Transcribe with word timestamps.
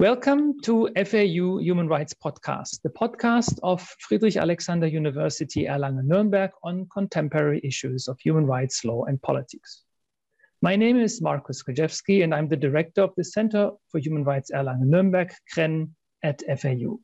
Welcome 0.00 0.60
to 0.62 0.90
FAU 0.96 1.58
Human 1.58 1.86
Rights 1.86 2.12
Podcast, 2.12 2.82
the 2.82 2.90
podcast 2.90 3.60
of 3.62 3.80
Friedrich 4.00 4.36
Alexander 4.36 4.88
University 4.88 5.66
Erlangen-Nuremberg 5.66 6.50
on 6.64 6.88
contemporary 6.92 7.60
issues 7.62 8.08
of 8.08 8.18
human 8.18 8.44
rights 8.44 8.84
law 8.84 9.04
and 9.04 9.22
politics. 9.22 9.84
My 10.62 10.74
name 10.74 10.98
is 10.98 11.22
Markus 11.22 11.62
Krajewski, 11.62 12.24
and 12.24 12.34
I'm 12.34 12.48
the 12.48 12.56
director 12.56 13.02
of 13.02 13.12
the 13.16 13.22
Center 13.22 13.70
for 13.88 14.00
Human 14.00 14.24
Rights 14.24 14.50
Erlangen-Nuremberg, 14.52 15.32
CREN, 15.52 15.94
at 16.24 16.42
FAU. 16.58 16.98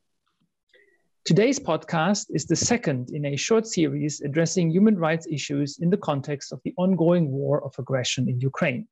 Today's 1.24 1.60
podcast 1.60 2.26
is 2.30 2.46
the 2.46 2.56
second 2.56 3.10
in 3.10 3.24
a 3.24 3.36
short 3.36 3.68
series 3.68 4.20
addressing 4.20 4.68
human 4.68 4.96
rights 4.98 5.28
issues 5.30 5.78
in 5.78 5.90
the 5.90 5.96
context 5.96 6.52
of 6.52 6.60
the 6.64 6.74
ongoing 6.76 7.30
war 7.30 7.64
of 7.64 7.72
aggression 7.78 8.28
in 8.28 8.40
Ukraine 8.40 8.88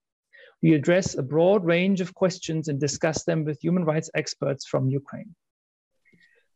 we 0.63 0.75
address 0.75 1.17
a 1.17 1.23
broad 1.23 1.65
range 1.65 2.01
of 2.01 2.15
questions 2.15 2.69
and 2.69 2.81
discuss 2.81 3.25
them 3.25 3.45
with 3.45 3.63
human 3.63 3.85
rights 3.85 4.11
experts 4.15 4.67
from 4.67 4.89
Ukraine. 4.89 5.35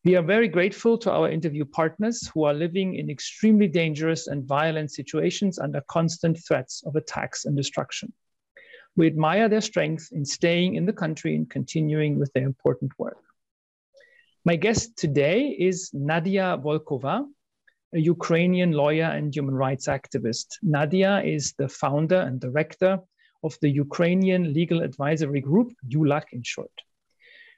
We 0.05 0.17
are 0.17 0.23
very 0.23 0.49
grateful 0.49 0.99
to 0.99 1.13
our 1.13 1.31
interview 1.31 1.65
partners 1.65 2.29
who 2.35 2.43
are 2.43 2.55
living 2.55 2.97
in 2.97 3.09
extremely 3.09 3.69
dangerous 3.69 4.27
and 4.27 4.45
violent 4.45 4.91
situations 4.91 5.61
under 5.61 5.81
constant 5.89 6.39
threats 6.45 6.83
of 6.85 6.97
attacks 6.97 7.45
and 7.45 7.57
destruction. 7.57 8.13
We 8.97 9.07
admire 9.07 9.49
their 9.49 9.61
strength 9.61 10.09
in 10.11 10.25
staying 10.25 10.75
in 10.75 10.87
the 10.87 10.93
country 10.93 11.37
and 11.37 11.49
continuing 11.49 12.19
with 12.19 12.33
their 12.33 12.43
important 12.43 12.91
work. 12.99 13.23
My 14.45 14.57
guest 14.57 14.97
today 14.97 15.51
is 15.51 15.91
Nadia 15.95 16.59
Volkova, 16.61 17.25
a 17.95 17.99
Ukrainian 17.99 18.73
lawyer 18.73 19.05
and 19.05 19.33
human 19.33 19.55
rights 19.55 19.87
activist. 19.87 20.47
Nadia 20.63 21.23
is 21.23 21.55
the 21.59 21.69
founder 21.69 22.21
and 22.21 22.41
director 22.41 22.99
of 23.43 23.57
the 23.61 23.71
Ukrainian 23.71 24.53
Legal 24.53 24.83
Advisory 24.83 25.41
Group, 25.41 25.73
ULAG 25.89 26.25
in 26.33 26.43
short. 26.43 26.73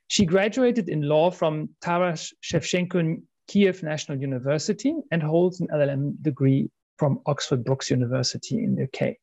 She 0.09 0.27
graduated 0.27 0.88
in 0.88 1.02
law 1.02 1.30
from 1.30 1.70
Taras 1.80 2.33
Shevchenko 2.43 3.23
Kiev 3.49 3.82
National 3.82 4.18
University 4.18 4.95
and 5.10 5.23
holds 5.23 5.60
an 5.60 5.68
LLM 5.68 6.23
degree 6.23 6.71
from 6.99 7.21
Oxford 7.27 7.65
Brookes 7.65 7.90
University 7.90 8.62
in 8.62 8.74
the 8.77 8.85
UK. 8.85 9.16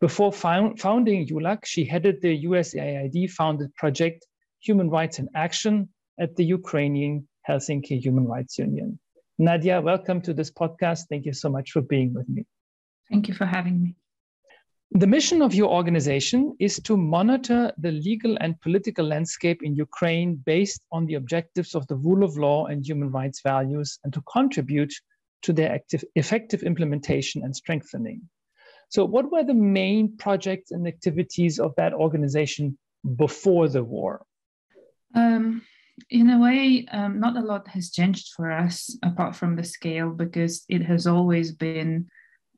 Before 0.00 0.32
found, 0.32 0.80
founding 0.80 1.26
ULAG, 1.26 1.64
she 1.64 1.84
headed 1.84 2.20
the 2.20 2.44
USAID 2.44 3.30
founded 3.30 3.74
project 3.74 4.26
Human 4.60 4.90
Rights 4.90 5.18
in 5.18 5.28
Action 5.34 5.88
at 6.20 6.36
the 6.36 6.44
Ukrainian 6.44 7.26
Helsinki 7.48 8.00
Human 8.00 8.26
Rights 8.26 8.58
Union. 8.58 8.98
Nadia, 9.38 9.80
welcome 9.80 10.20
to 10.22 10.34
this 10.34 10.50
podcast. 10.50 11.04
Thank 11.08 11.24
you 11.24 11.32
so 11.32 11.48
much 11.48 11.72
for 11.72 11.80
being 11.80 12.12
with 12.14 12.28
me. 12.28 12.44
Thank 13.10 13.28
you 13.28 13.34
for 13.34 13.46
having 13.46 13.82
me. 13.82 13.96
The 14.94 15.06
mission 15.06 15.40
of 15.40 15.54
your 15.54 15.70
organization 15.70 16.54
is 16.60 16.78
to 16.80 16.98
monitor 16.98 17.72
the 17.78 17.92
legal 17.92 18.36
and 18.42 18.60
political 18.60 19.06
landscape 19.06 19.62
in 19.62 19.74
Ukraine 19.74 20.36
based 20.36 20.84
on 20.92 21.06
the 21.06 21.14
objectives 21.14 21.74
of 21.74 21.86
the 21.86 21.96
rule 21.96 22.22
of 22.22 22.36
law 22.36 22.66
and 22.66 22.86
human 22.86 23.10
rights 23.10 23.40
values 23.42 23.98
and 24.04 24.12
to 24.12 24.20
contribute 24.30 24.92
to 25.42 25.54
their 25.54 25.72
active, 25.72 26.04
effective 26.14 26.62
implementation 26.62 27.42
and 27.42 27.56
strengthening. 27.56 28.20
So, 28.90 29.06
what 29.06 29.32
were 29.32 29.44
the 29.44 29.54
main 29.54 30.14
projects 30.18 30.72
and 30.72 30.86
activities 30.86 31.58
of 31.58 31.74
that 31.76 31.94
organization 31.94 32.76
before 33.16 33.68
the 33.68 33.82
war? 33.82 34.26
Um, 35.14 35.62
in 36.10 36.28
a 36.28 36.38
way, 36.38 36.86
um, 36.92 37.18
not 37.18 37.38
a 37.38 37.40
lot 37.40 37.66
has 37.68 37.90
changed 37.90 38.34
for 38.36 38.52
us 38.52 38.94
apart 39.02 39.36
from 39.36 39.56
the 39.56 39.64
scale 39.64 40.10
because 40.10 40.64
it 40.68 40.82
has 40.82 41.06
always 41.06 41.50
been 41.50 42.08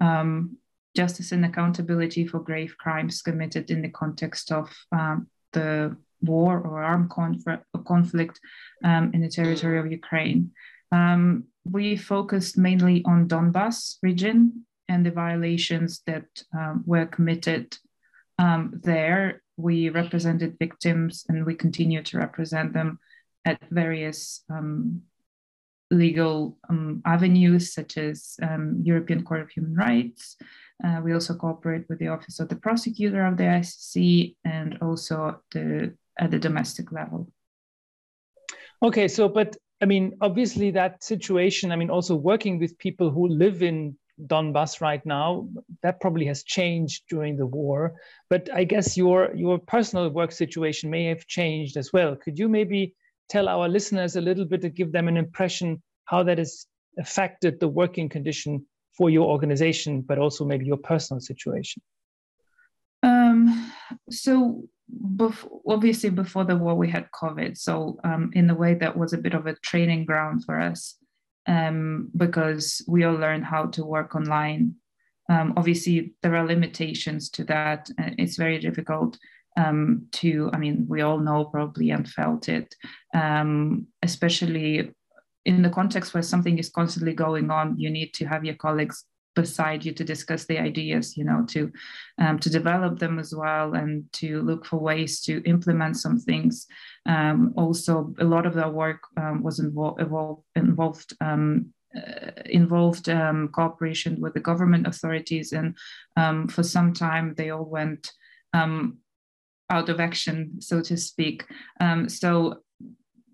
um, 0.00 0.56
justice 0.94 1.32
and 1.32 1.44
accountability 1.44 2.26
for 2.26 2.38
grave 2.38 2.76
crimes 2.78 3.22
committed 3.22 3.70
in 3.70 3.82
the 3.82 3.88
context 3.88 4.52
of 4.52 4.72
um, 4.92 5.26
the 5.52 5.96
war 6.22 6.58
or 6.58 6.82
armed 6.82 7.10
conflict 7.10 8.40
um, 8.82 9.10
in 9.12 9.20
the 9.20 9.28
territory 9.28 9.78
of 9.78 9.90
Ukraine. 9.90 10.50
Um, 10.92 11.44
we 11.64 11.96
focused 11.96 12.56
mainly 12.56 13.02
on 13.04 13.28
Donbas 13.28 13.96
region 14.02 14.66
and 14.88 15.04
the 15.04 15.10
violations 15.10 16.02
that 16.06 16.26
um, 16.56 16.82
were 16.86 17.06
committed 17.06 17.76
um, 18.38 18.80
there. 18.82 19.42
We 19.56 19.88
represented 19.88 20.58
victims 20.58 21.24
and 21.28 21.44
we 21.44 21.54
continue 21.54 22.02
to 22.02 22.18
represent 22.18 22.72
them 22.72 22.98
at 23.44 23.58
various 23.70 24.42
um, 24.50 25.02
legal 25.90 26.58
avenues 27.04 27.72
such 27.72 27.98
as 27.98 28.36
European 28.82 29.22
Court 29.22 29.42
of 29.42 29.50
Human 29.50 29.74
Rights, 29.74 30.36
uh, 30.82 31.00
we 31.02 31.12
also 31.12 31.34
cooperate 31.34 31.88
with 31.88 31.98
the 31.98 32.08
Office 32.08 32.40
of 32.40 32.48
the 32.48 32.56
Prosecutor 32.56 33.24
of 33.26 33.36
the 33.36 33.44
ICC 33.44 34.36
and 34.44 34.78
also 34.82 35.40
the, 35.52 35.94
at 36.18 36.30
the 36.30 36.38
domestic 36.38 36.90
level. 36.90 37.28
Okay, 38.82 39.08
so, 39.08 39.28
but 39.28 39.56
I 39.80 39.86
mean, 39.86 40.16
obviously, 40.20 40.70
that 40.72 41.04
situation, 41.04 41.70
I 41.70 41.76
mean, 41.76 41.90
also 41.90 42.16
working 42.16 42.58
with 42.58 42.78
people 42.78 43.10
who 43.10 43.28
live 43.28 43.62
in 43.62 43.96
Donbass 44.26 44.80
right 44.80 45.04
now, 45.04 45.48
that 45.82 46.00
probably 46.00 46.26
has 46.26 46.44
changed 46.44 47.04
during 47.08 47.36
the 47.36 47.46
war. 47.46 47.94
But 48.30 48.48
I 48.52 48.64
guess 48.64 48.96
your, 48.96 49.34
your 49.34 49.58
personal 49.58 50.08
work 50.10 50.32
situation 50.32 50.90
may 50.90 51.04
have 51.06 51.26
changed 51.26 51.76
as 51.76 51.92
well. 51.92 52.16
Could 52.16 52.38
you 52.38 52.48
maybe 52.48 52.94
tell 53.28 53.48
our 53.48 53.68
listeners 53.68 54.16
a 54.16 54.20
little 54.20 54.44
bit 54.44 54.62
to 54.62 54.70
give 54.70 54.92
them 54.92 55.08
an 55.08 55.16
impression 55.16 55.82
how 56.04 56.22
that 56.24 56.38
has 56.38 56.66
affected 56.98 57.58
the 57.58 57.68
working 57.68 58.08
condition 58.08 58.64
for 58.96 59.10
your 59.10 59.28
organization, 59.28 60.00
but 60.00 60.18
also 60.18 60.44
maybe 60.44 60.66
your 60.66 60.76
personal 60.76 61.20
situation? 61.20 61.82
Um, 63.02 63.72
so, 64.10 64.64
before, 65.16 65.60
obviously, 65.68 66.10
before 66.10 66.44
the 66.44 66.56
war, 66.56 66.74
we 66.74 66.88
had 66.88 67.10
COVID. 67.10 67.56
So, 67.56 67.98
um, 68.04 68.30
in 68.34 68.48
a 68.50 68.54
way, 68.54 68.74
that 68.74 68.96
was 68.96 69.12
a 69.12 69.18
bit 69.18 69.34
of 69.34 69.46
a 69.46 69.56
training 69.56 70.04
ground 70.04 70.44
for 70.44 70.60
us 70.60 70.96
um, 71.46 72.10
because 72.16 72.82
we 72.88 73.04
all 73.04 73.14
learned 73.14 73.44
how 73.44 73.66
to 73.66 73.84
work 73.84 74.14
online. 74.14 74.74
Um, 75.30 75.54
obviously, 75.56 76.14
there 76.22 76.36
are 76.36 76.46
limitations 76.46 77.30
to 77.30 77.44
that. 77.44 77.88
It's 77.98 78.36
very 78.36 78.58
difficult 78.58 79.18
um, 79.56 80.06
to, 80.12 80.50
I 80.52 80.58
mean, 80.58 80.86
we 80.88 81.02
all 81.02 81.18
know 81.18 81.46
probably 81.46 81.90
and 81.90 82.08
felt 82.08 82.48
it, 82.48 82.74
um, 83.14 83.86
especially 84.02 84.92
in 85.44 85.62
the 85.62 85.70
context 85.70 86.14
where 86.14 86.22
something 86.22 86.58
is 86.58 86.70
constantly 86.70 87.12
going 87.12 87.50
on, 87.50 87.78
you 87.78 87.90
need 87.90 88.14
to 88.14 88.24
have 88.26 88.44
your 88.44 88.54
colleagues 88.54 89.04
beside 89.34 89.84
you 89.84 89.92
to 89.92 90.04
discuss 90.04 90.44
the 90.44 90.58
ideas, 90.58 91.16
you 91.16 91.24
know, 91.24 91.44
to 91.48 91.72
um, 92.18 92.38
to 92.38 92.48
develop 92.48 92.98
them 92.98 93.18
as 93.18 93.34
well, 93.34 93.74
and 93.74 94.10
to 94.12 94.42
look 94.42 94.64
for 94.64 94.78
ways 94.78 95.20
to 95.22 95.42
implement 95.44 95.96
some 95.96 96.18
things. 96.18 96.66
Um, 97.06 97.52
also, 97.56 98.14
a 98.18 98.24
lot 98.24 98.46
of 98.46 98.56
our 98.56 98.70
work 98.70 99.00
um, 99.16 99.42
was 99.42 99.58
involved 99.58 100.00
involved. 100.56 101.14
Um, 101.20 101.72
uh, 101.96 102.32
involved 102.46 103.08
um, 103.08 103.46
cooperation 103.54 104.20
with 104.20 104.34
the 104.34 104.40
government 104.40 104.84
authorities, 104.84 105.52
and 105.52 105.76
um, 106.16 106.48
for 106.48 106.64
some 106.64 106.92
time 106.92 107.32
they 107.36 107.50
all 107.50 107.64
went 107.64 108.10
out 108.52 109.88
of 109.88 110.00
action, 110.00 110.60
so 110.60 110.82
to 110.82 110.96
speak. 110.96 111.44
so 112.08 112.58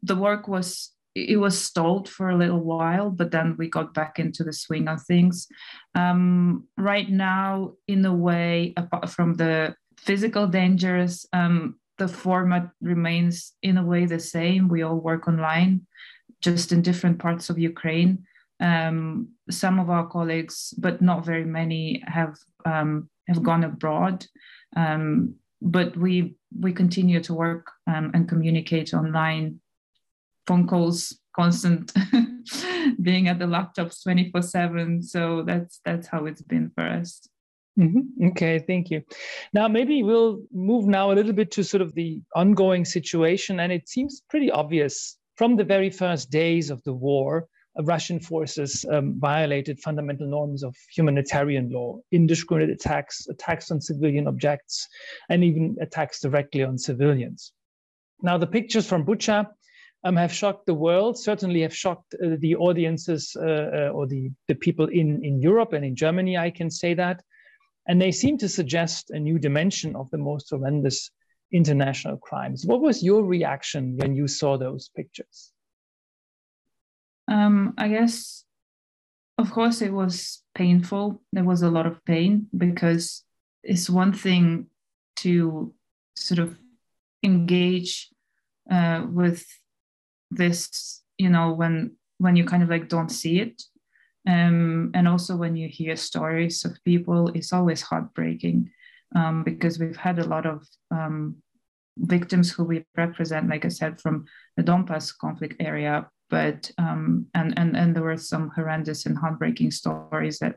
the 0.02 0.14
work 0.14 0.46
was 0.46 0.92
it 1.28 1.36
was 1.36 1.60
stalled 1.60 2.08
for 2.08 2.30
a 2.30 2.36
little 2.36 2.60
while, 2.60 3.10
but 3.10 3.30
then 3.30 3.56
we 3.58 3.68
got 3.68 3.94
back 3.94 4.18
into 4.18 4.44
the 4.44 4.52
swing 4.52 4.88
of 4.88 5.02
things. 5.02 5.46
Um, 5.94 6.64
right 6.76 7.08
now, 7.08 7.72
in 7.86 8.04
a 8.04 8.14
way, 8.14 8.72
apart 8.76 9.10
from 9.10 9.34
the 9.34 9.74
physical 9.98 10.46
dangers, 10.46 11.26
um, 11.32 11.76
the 11.98 12.08
format 12.08 12.70
remains 12.80 13.52
in 13.62 13.76
a 13.76 13.84
way 13.84 14.06
the 14.06 14.18
same. 14.18 14.68
We 14.68 14.82
all 14.82 14.96
work 14.96 15.28
online, 15.28 15.86
just 16.40 16.72
in 16.72 16.82
different 16.82 17.18
parts 17.18 17.50
of 17.50 17.58
Ukraine. 17.58 18.24
Um, 18.60 19.28
some 19.50 19.78
of 19.78 19.90
our 19.90 20.06
colleagues, 20.06 20.74
but 20.78 21.00
not 21.02 21.24
very 21.24 21.44
many, 21.44 22.02
have 22.06 22.36
um, 22.64 23.08
have 23.28 23.42
gone 23.42 23.64
abroad. 23.64 24.26
Um, 24.76 25.34
but 25.62 25.96
we 25.96 26.36
we 26.58 26.72
continue 26.72 27.20
to 27.20 27.34
work 27.34 27.70
um, 27.86 28.10
and 28.14 28.28
communicate 28.28 28.94
online 28.94 29.60
phone 30.50 30.66
calls 30.66 31.16
constant 31.36 31.92
being 33.02 33.28
at 33.28 33.38
the 33.38 33.44
laptops 33.44 34.02
24 34.02 34.42
7 34.42 35.00
so 35.00 35.44
that's 35.46 35.80
that's 35.84 36.08
how 36.08 36.26
it's 36.26 36.42
been 36.42 36.68
for 36.74 36.82
us 36.82 37.20
mm-hmm. 37.78 38.26
okay 38.26 38.58
thank 38.58 38.90
you 38.90 39.00
now 39.52 39.68
maybe 39.68 40.02
we'll 40.02 40.40
move 40.52 40.86
now 40.86 41.12
a 41.12 41.14
little 41.14 41.32
bit 41.32 41.52
to 41.52 41.62
sort 41.62 41.80
of 41.80 41.94
the 41.94 42.20
ongoing 42.34 42.84
situation 42.84 43.60
and 43.60 43.70
it 43.70 43.88
seems 43.88 44.22
pretty 44.28 44.50
obvious 44.50 45.18
from 45.36 45.54
the 45.54 45.62
very 45.62 45.88
first 45.88 46.32
days 46.32 46.68
of 46.68 46.82
the 46.82 46.92
war 46.92 47.46
uh, 47.78 47.84
Russian 47.84 48.18
forces 48.18 48.84
um, 48.92 49.14
violated 49.20 49.78
fundamental 49.78 50.26
norms 50.26 50.64
of 50.64 50.74
humanitarian 50.96 51.70
law, 51.70 52.00
indiscriminate 52.10 52.68
attacks, 52.68 53.28
attacks 53.28 53.70
on 53.70 53.80
civilian 53.80 54.26
objects, 54.26 54.88
and 55.28 55.44
even 55.44 55.76
attacks 55.80 56.20
directly 56.20 56.64
on 56.64 56.76
civilians. 56.76 57.52
Now, 58.22 58.38
the 58.38 58.48
pictures 58.48 58.88
from 58.88 59.06
Bucha 59.06 59.46
um, 60.04 60.16
have 60.16 60.32
shocked 60.32 60.66
the 60.66 60.74
world, 60.74 61.18
certainly 61.18 61.60
have 61.60 61.74
shocked 61.74 62.14
uh, 62.14 62.36
the 62.38 62.56
audiences 62.56 63.36
uh, 63.38 63.44
uh, 63.44 63.90
or 63.92 64.06
the, 64.06 64.30
the 64.48 64.54
people 64.54 64.86
in, 64.86 65.24
in 65.24 65.40
Europe 65.40 65.72
and 65.72 65.84
in 65.84 65.94
Germany, 65.94 66.38
I 66.38 66.50
can 66.50 66.70
say 66.70 66.94
that. 66.94 67.22
And 67.86 68.00
they 68.00 68.12
seem 68.12 68.38
to 68.38 68.48
suggest 68.48 69.10
a 69.10 69.18
new 69.18 69.38
dimension 69.38 69.96
of 69.96 70.10
the 70.10 70.18
most 70.18 70.50
horrendous 70.50 71.10
international 71.52 72.16
crimes. 72.18 72.64
What 72.64 72.80
was 72.80 73.02
your 73.02 73.24
reaction 73.24 73.96
when 73.96 74.14
you 74.14 74.28
saw 74.28 74.56
those 74.56 74.90
pictures? 74.94 75.52
Um, 77.28 77.74
I 77.76 77.88
guess, 77.88 78.44
of 79.38 79.50
course, 79.50 79.82
it 79.82 79.92
was 79.92 80.42
painful. 80.54 81.22
There 81.32 81.44
was 81.44 81.62
a 81.62 81.70
lot 81.70 81.86
of 81.86 82.04
pain 82.04 82.46
because 82.56 83.24
it's 83.62 83.90
one 83.90 84.12
thing 84.12 84.66
to 85.16 85.74
sort 86.14 86.38
of 86.38 86.56
engage 87.22 88.08
uh, 88.70 89.06
with 89.08 89.44
this, 90.30 91.02
you 91.18 91.30
know, 91.30 91.52
when 91.52 91.96
when 92.18 92.36
you 92.36 92.44
kind 92.44 92.62
of 92.62 92.68
like 92.68 92.88
don't 92.88 93.10
see 93.10 93.40
it, 93.40 93.62
um, 94.28 94.90
and 94.94 95.08
also 95.08 95.36
when 95.36 95.56
you 95.56 95.68
hear 95.68 95.96
stories 95.96 96.64
of 96.64 96.82
people, 96.84 97.28
it's 97.28 97.52
always 97.52 97.82
heartbreaking 97.82 98.70
um, 99.16 99.42
because 99.42 99.78
we've 99.78 99.96
had 99.96 100.18
a 100.18 100.26
lot 100.26 100.46
of 100.46 100.66
um, 100.90 101.36
victims 101.96 102.50
who 102.50 102.64
we 102.64 102.84
represent, 102.96 103.48
like 103.48 103.64
I 103.64 103.68
said, 103.68 104.00
from 104.00 104.26
the 104.56 104.62
Donbass 104.62 105.16
conflict 105.16 105.56
area. 105.60 106.08
But 106.28 106.70
um, 106.78 107.26
and 107.34 107.58
and 107.58 107.76
and 107.76 107.96
there 107.96 108.04
were 108.04 108.16
some 108.16 108.50
horrendous 108.54 109.06
and 109.06 109.18
heartbreaking 109.18 109.72
stories 109.72 110.38
that 110.38 110.56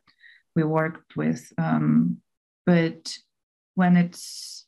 we 0.56 0.64
worked 0.64 1.16
with. 1.16 1.52
Um, 1.58 2.18
but 2.66 3.12
when 3.76 3.98
it's 3.98 4.68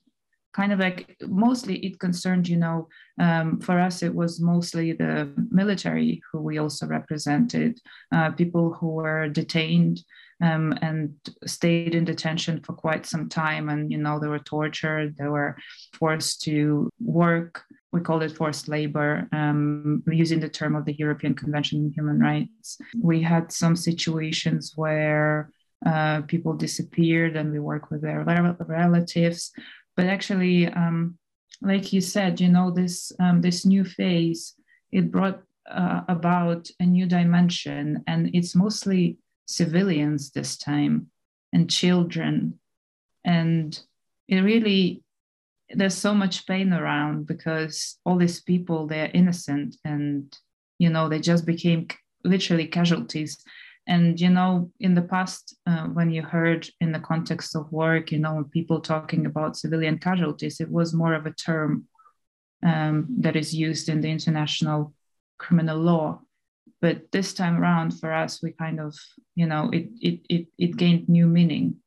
kind 0.55 0.71
of 0.71 0.79
like 0.79 1.17
mostly 1.27 1.75
it 1.79 1.99
concerned, 1.99 2.47
you 2.47 2.55
know, 2.55 2.87
um, 3.19 3.59
for 3.59 3.77
us 3.77 4.01
it 4.01 4.15
was 4.15 4.39
mostly 4.39 4.93
the 4.93 5.31
military 5.51 6.21
who 6.31 6.41
we 6.41 6.57
also 6.59 6.87
represented, 6.87 7.77
uh, 8.13 8.31
people 8.31 8.73
who 8.73 8.87
were 8.87 9.27
detained 9.27 9.99
um, 10.41 10.73
and 10.81 11.13
stayed 11.45 11.93
in 11.93 12.05
detention 12.05 12.61
for 12.61 12.73
quite 12.73 13.05
some 13.05 13.27
time. 13.27 13.67
And, 13.67 13.91
you 13.91 13.97
know, 13.97 14.17
they 14.17 14.27
were 14.27 14.39
tortured, 14.39 15.17
they 15.17 15.27
were 15.27 15.57
forced 15.93 16.41
to 16.43 16.89
work. 16.99 17.63
We 17.91 17.99
call 18.01 18.21
it 18.21 18.35
forced 18.35 18.67
labor, 18.67 19.27
um, 19.33 20.03
using 20.07 20.39
the 20.39 20.49
term 20.49 20.75
of 20.75 20.85
the 20.85 20.95
European 20.97 21.33
Convention 21.33 21.85
on 21.85 21.91
Human 21.91 22.19
Rights. 22.19 22.77
We 23.01 23.21
had 23.21 23.51
some 23.51 23.75
situations 23.75 24.73
where 24.75 25.49
uh, 25.85 26.21
people 26.21 26.53
disappeared 26.53 27.35
and 27.35 27.51
we 27.51 27.59
work 27.59 27.91
with 27.91 28.01
their 28.01 28.23
relatives. 28.67 29.51
But 29.95 30.07
actually, 30.07 30.67
um, 30.67 31.17
like 31.61 31.93
you 31.93 32.01
said, 32.01 32.39
you 32.41 32.49
know, 32.49 32.71
this, 32.71 33.11
um, 33.19 33.41
this 33.41 33.65
new 33.65 33.83
phase, 33.85 34.53
it 34.91 35.11
brought 35.11 35.41
uh, 35.69 36.01
about 36.07 36.69
a 36.79 36.85
new 36.85 37.05
dimension 37.05 38.03
and 38.07 38.29
it's 38.33 38.55
mostly 38.55 39.17
civilians 39.45 40.31
this 40.31 40.57
time 40.57 41.09
and 41.53 41.69
children. 41.69 42.59
And 43.23 43.79
it 44.27 44.41
really, 44.41 45.03
there's 45.69 45.95
so 45.95 46.13
much 46.13 46.45
pain 46.45 46.73
around 46.73 47.25
because 47.25 47.97
all 48.05 48.17
these 48.17 48.41
people, 48.41 48.87
they're 48.87 49.11
innocent 49.13 49.77
and, 49.83 50.37
you 50.77 50.89
know, 50.89 51.09
they 51.09 51.19
just 51.19 51.45
became 51.45 51.87
literally 52.23 52.67
casualties. 52.67 53.37
And, 53.87 54.19
you 54.19 54.29
know, 54.29 54.71
in 54.79 54.95
the 54.95 55.03
past, 55.03 55.55
uh, 55.67 55.85
when 55.85 56.09
you 56.09 56.23
heard 56.23 56.67
in 56.81 56.91
the 56.91 56.99
context 56.99 57.55
of 57.55 57.71
work, 57.71 58.11
you 58.11 58.19
know, 58.19 58.49
people 58.51 58.79
talking 58.79 59.27
about 59.27 59.57
civilian 59.57 59.99
casualties, 59.99 60.59
it 60.59 60.71
was 60.71 60.93
more 60.93 61.13
of 61.13 61.27
a 61.27 61.33
term 61.33 61.87
um, 62.65 63.05
that 63.19 63.35
is 63.35 63.53
used 63.53 63.89
in 63.89 64.01
the 64.01 64.09
international 64.09 64.93
criminal 65.37 65.77
law. 65.77 66.21
But 66.81 67.11
this 67.11 67.33
time 67.33 67.57
around 67.57 67.99
for 67.99 68.11
us 68.11 68.41
we 68.43 68.51
kind 68.51 68.79
of 68.79 68.95
you 69.35 69.47
know 69.47 69.69
it 69.71 69.89
it 70.01 70.19
it, 70.29 70.47
it 70.57 70.77
gained 70.77 71.09
new 71.09 71.27
meaning 71.27 71.77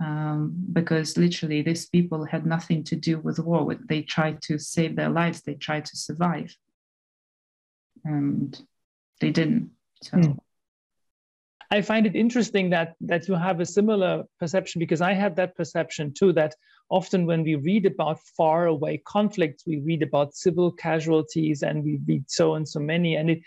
um, 0.00 0.54
because 0.72 1.16
literally 1.16 1.62
these 1.62 1.86
people 1.86 2.24
had 2.24 2.44
nothing 2.44 2.84
to 2.84 2.96
do 2.96 3.18
with 3.18 3.38
war 3.38 3.74
they 3.88 4.02
tried 4.02 4.42
to 4.42 4.58
save 4.58 4.94
their 4.96 5.08
lives 5.08 5.42
they 5.42 5.54
tried 5.54 5.84
to 5.86 5.96
survive. 5.96 6.54
And 8.04 8.60
they 9.20 9.30
didn't 9.30 9.70
so. 10.02 10.16
Mm. 10.18 10.38
I 11.70 11.82
find 11.82 12.06
it 12.06 12.14
interesting 12.14 12.70
that 12.70 12.94
that 13.00 13.28
you 13.28 13.34
have 13.34 13.60
a 13.60 13.66
similar 13.66 14.24
perception 14.38 14.78
because 14.78 15.00
I 15.00 15.12
had 15.12 15.36
that 15.36 15.56
perception 15.56 16.12
too. 16.12 16.32
That 16.32 16.54
often 16.90 17.26
when 17.26 17.42
we 17.42 17.56
read 17.56 17.86
about 17.86 18.20
far 18.36 18.66
away 18.66 19.02
conflicts, 19.06 19.64
we 19.66 19.78
read 19.78 20.02
about 20.02 20.34
civil 20.34 20.70
casualties 20.70 21.62
and 21.62 21.82
we 21.82 21.98
read 22.06 22.24
so 22.28 22.54
and 22.54 22.68
so 22.68 22.78
many, 22.78 23.16
and 23.16 23.30
it, 23.30 23.40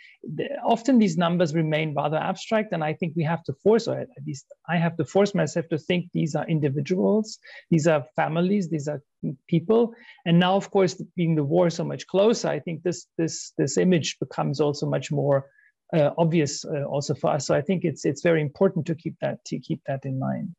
often 0.65 0.99
these 0.99 1.17
numbers 1.17 1.55
remain 1.55 1.93
rather 1.93 2.17
abstract. 2.17 2.73
And 2.73 2.83
I 2.83 2.93
think 2.93 3.13
we 3.15 3.23
have 3.23 3.43
to 3.45 3.53
force, 3.53 3.87
or 3.87 3.99
at 3.99 4.09
least 4.27 4.45
I 4.67 4.77
have 4.77 4.97
to 4.97 5.05
force 5.05 5.33
myself 5.33 5.67
to 5.69 5.77
think 5.77 6.09
these 6.13 6.35
are 6.35 6.47
individuals, 6.47 7.39
these 7.71 7.87
are 7.87 8.05
families, 8.15 8.69
these 8.69 8.87
are 8.87 9.01
people. 9.47 9.93
And 10.25 10.39
now, 10.39 10.55
of 10.55 10.69
course, 10.71 11.01
being 11.15 11.35
the 11.35 11.43
war 11.43 11.69
so 11.69 11.85
much 11.85 12.07
closer, 12.07 12.49
I 12.49 12.59
think 12.59 12.83
this 12.83 13.07
this 13.17 13.53
this 13.57 13.77
image 13.77 14.17
becomes 14.19 14.59
also 14.59 14.85
much 14.85 15.11
more 15.11 15.45
uh, 15.93 16.11
obvious 16.17 16.65
uh, 16.65 16.83
also 16.83 17.13
for 17.13 17.31
us. 17.31 17.47
So 17.47 17.55
I 17.55 17.61
think 17.61 17.83
it's 17.83 18.05
it's 18.05 18.21
very 18.21 18.41
important 18.41 18.85
to 18.87 18.95
keep 18.95 19.15
that 19.21 19.43
to 19.45 19.59
keep 19.59 19.81
that 19.87 20.05
in 20.05 20.19
mind. 20.19 20.55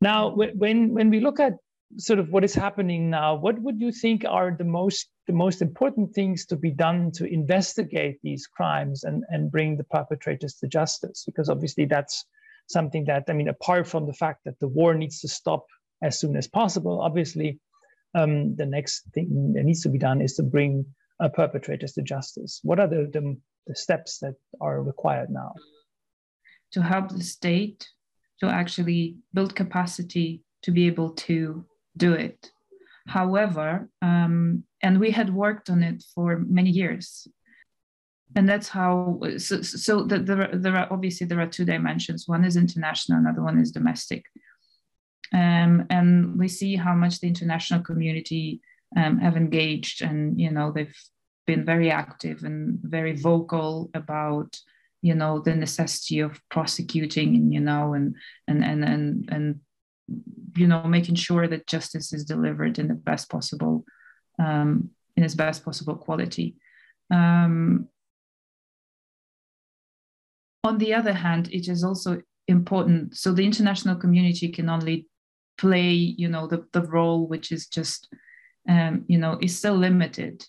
Now, 0.00 0.34
when 0.34 0.94
when 0.94 1.10
we 1.10 1.20
look 1.20 1.40
at 1.40 1.54
sort 1.96 2.18
of 2.18 2.28
what 2.30 2.44
is 2.44 2.54
happening 2.54 3.10
now, 3.10 3.34
what 3.34 3.58
would 3.60 3.80
you 3.80 3.92
think 3.92 4.24
are 4.26 4.54
the 4.56 4.64
most 4.64 5.08
the 5.26 5.32
most 5.32 5.62
important 5.62 6.14
things 6.14 6.46
to 6.46 6.56
be 6.56 6.70
done 6.70 7.10
to 7.12 7.24
investigate 7.24 8.18
these 8.22 8.46
crimes 8.46 9.04
and 9.04 9.24
and 9.28 9.50
bring 9.50 9.76
the 9.76 9.84
perpetrators 9.84 10.54
to 10.56 10.68
justice? 10.68 11.24
Because 11.26 11.48
obviously 11.48 11.84
that's 11.84 12.24
something 12.68 13.04
that 13.06 13.24
I 13.28 13.32
mean, 13.32 13.48
apart 13.48 13.86
from 13.86 14.06
the 14.06 14.12
fact 14.12 14.44
that 14.44 14.58
the 14.60 14.68
war 14.68 14.94
needs 14.94 15.20
to 15.20 15.28
stop 15.28 15.66
as 16.02 16.20
soon 16.20 16.36
as 16.36 16.46
possible, 16.46 17.00
obviously 17.00 17.58
um, 18.14 18.56
the 18.56 18.66
next 18.66 19.02
thing 19.12 19.52
that 19.54 19.64
needs 19.64 19.82
to 19.82 19.88
be 19.88 19.98
done 19.98 20.20
is 20.20 20.34
to 20.36 20.42
bring 20.42 20.86
uh, 21.20 21.28
perpetrators 21.28 21.92
to 21.94 22.02
justice. 22.02 22.60
What 22.62 22.80
are 22.80 22.88
the, 22.88 23.10
the 23.12 23.36
the 23.66 23.74
steps 23.74 24.18
that 24.18 24.34
are 24.60 24.82
required 24.82 25.30
now? 25.30 25.52
To 26.72 26.82
help 26.82 27.10
the 27.10 27.22
state 27.22 27.88
to 28.40 28.46
actually 28.46 29.16
build 29.34 29.54
capacity 29.54 30.42
to 30.62 30.70
be 30.70 30.86
able 30.86 31.10
to 31.10 31.64
do 31.96 32.12
it. 32.12 32.50
However, 33.06 33.88
um, 34.02 34.64
and 34.82 35.00
we 35.00 35.10
had 35.10 35.34
worked 35.34 35.70
on 35.70 35.82
it 35.82 36.04
for 36.14 36.38
many 36.48 36.70
years. 36.70 37.26
And 38.36 38.48
that's 38.48 38.68
how, 38.68 39.20
so, 39.38 39.62
so 39.62 40.04
the, 40.04 40.18
there, 40.18 40.50
there 40.52 40.76
are 40.76 40.92
obviously 40.92 41.26
there 41.26 41.40
are 41.40 41.46
two 41.46 41.64
dimensions. 41.64 42.28
One 42.28 42.44
is 42.44 42.56
international, 42.56 43.18
another 43.18 43.42
one 43.42 43.58
is 43.58 43.72
domestic. 43.72 44.24
Um, 45.32 45.86
and 45.90 46.38
we 46.38 46.48
see 46.48 46.76
how 46.76 46.94
much 46.94 47.20
the 47.20 47.28
international 47.28 47.82
community 47.82 48.60
um, 48.96 49.18
have 49.18 49.36
engaged 49.36 50.02
and, 50.02 50.40
you 50.40 50.50
know, 50.50 50.72
they've 50.72 50.94
been 51.46 51.64
very 51.64 51.90
active 51.90 52.44
and 52.44 52.78
very 52.82 53.16
vocal 53.16 53.90
about 53.94 54.54
you 55.00 55.14
know 55.14 55.40
the 55.40 55.54
necessity 55.54 56.20
of 56.20 56.40
prosecuting 56.50 57.34
and 57.36 57.52
you 57.54 57.60
know 57.60 57.94
and 57.94 58.14
and 58.46 58.64
and 58.64 58.84
and 58.84 59.28
and 59.30 59.60
you 60.56 60.66
know 60.66 60.82
making 60.84 61.14
sure 61.14 61.46
that 61.48 61.66
justice 61.66 62.12
is 62.12 62.24
delivered 62.24 62.78
in 62.78 62.88
the 62.88 62.94
best 62.94 63.30
possible 63.30 63.84
um, 64.38 64.90
in 65.16 65.24
its 65.24 65.34
best 65.34 65.64
possible 65.64 65.96
quality. 65.96 66.56
Um, 67.10 67.88
on 70.64 70.78
the 70.78 70.92
other 70.92 71.12
hand 71.12 71.48
it 71.52 71.68
is 71.68 71.82
also 71.82 72.20
important 72.46 73.16
so 73.16 73.32
the 73.32 73.44
international 73.44 73.96
community 73.96 74.48
can 74.48 74.68
only 74.68 75.06
play 75.56 75.90
you 75.90 76.28
know 76.28 76.46
the, 76.46 76.66
the 76.72 76.82
role 76.82 77.26
which 77.26 77.52
is 77.52 77.66
just 77.68 78.08
um, 78.68 79.04
you 79.08 79.18
know 79.18 79.38
is 79.40 79.58
so 79.58 79.72
limited 79.72 80.44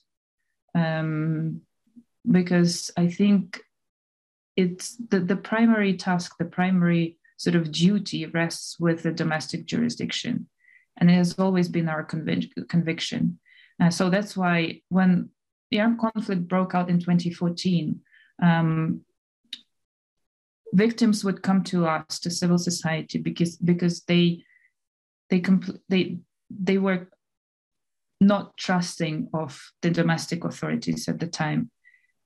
um, 0.75 1.61
because 2.29 2.91
I 2.97 3.07
think 3.07 3.61
it's 4.55 4.97
the, 5.09 5.21
the 5.21 5.35
primary 5.37 5.95
task, 5.95 6.35
the 6.37 6.45
primary 6.45 7.17
sort 7.37 7.55
of 7.55 7.71
duty 7.71 8.25
rests 8.25 8.77
with 8.79 9.03
the 9.03 9.11
domestic 9.11 9.65
jurisdiction. 9.65 10.47
And 10.97 11.09
it 11.09 11.13
has 11.13 11.39
always 11.39 11.69
been 11.69 11.87
our 11.87 12.05
convic- 12.05 12.67
conviction. 12.67 13.39
Uh, 13.81 13.89
so 13.89 14.09
that's 14.09 14.35
why 14.35 14.81
when 14.89 15.29
the 15.71 15.79
armed 15.79 15.99
conflict 15.99 16.47
broke 16.47 16.75
out 16.75 16.89
in 16.89 16.99
2014, 16.99 18.01
um, 18.43 19.01
victims 20.73 21.23
would 21.23 21.41
come 21.41 21.63
to 21.63 21.87
us, 21.87 22.19
to 22.19 22.29
civil 22.29 22.57
society, 22.57 23.17
because 23.17 23.55
because 23.55 24.03
they 24.03 24.43
they 25.29 25.39
compl- 25.39 25.79
they 25.87 26.19
they 26.49 26.77
were 26.77 27.07
not 28.19 28.57
trusting 28.57 29.29
of 29.33 29.59
the 29.81 29.89
domestic 29.89 30.43
authorities 30.43 31.07
at 31.07 31.19
the 31.19 31.27
time. 31.27 31.71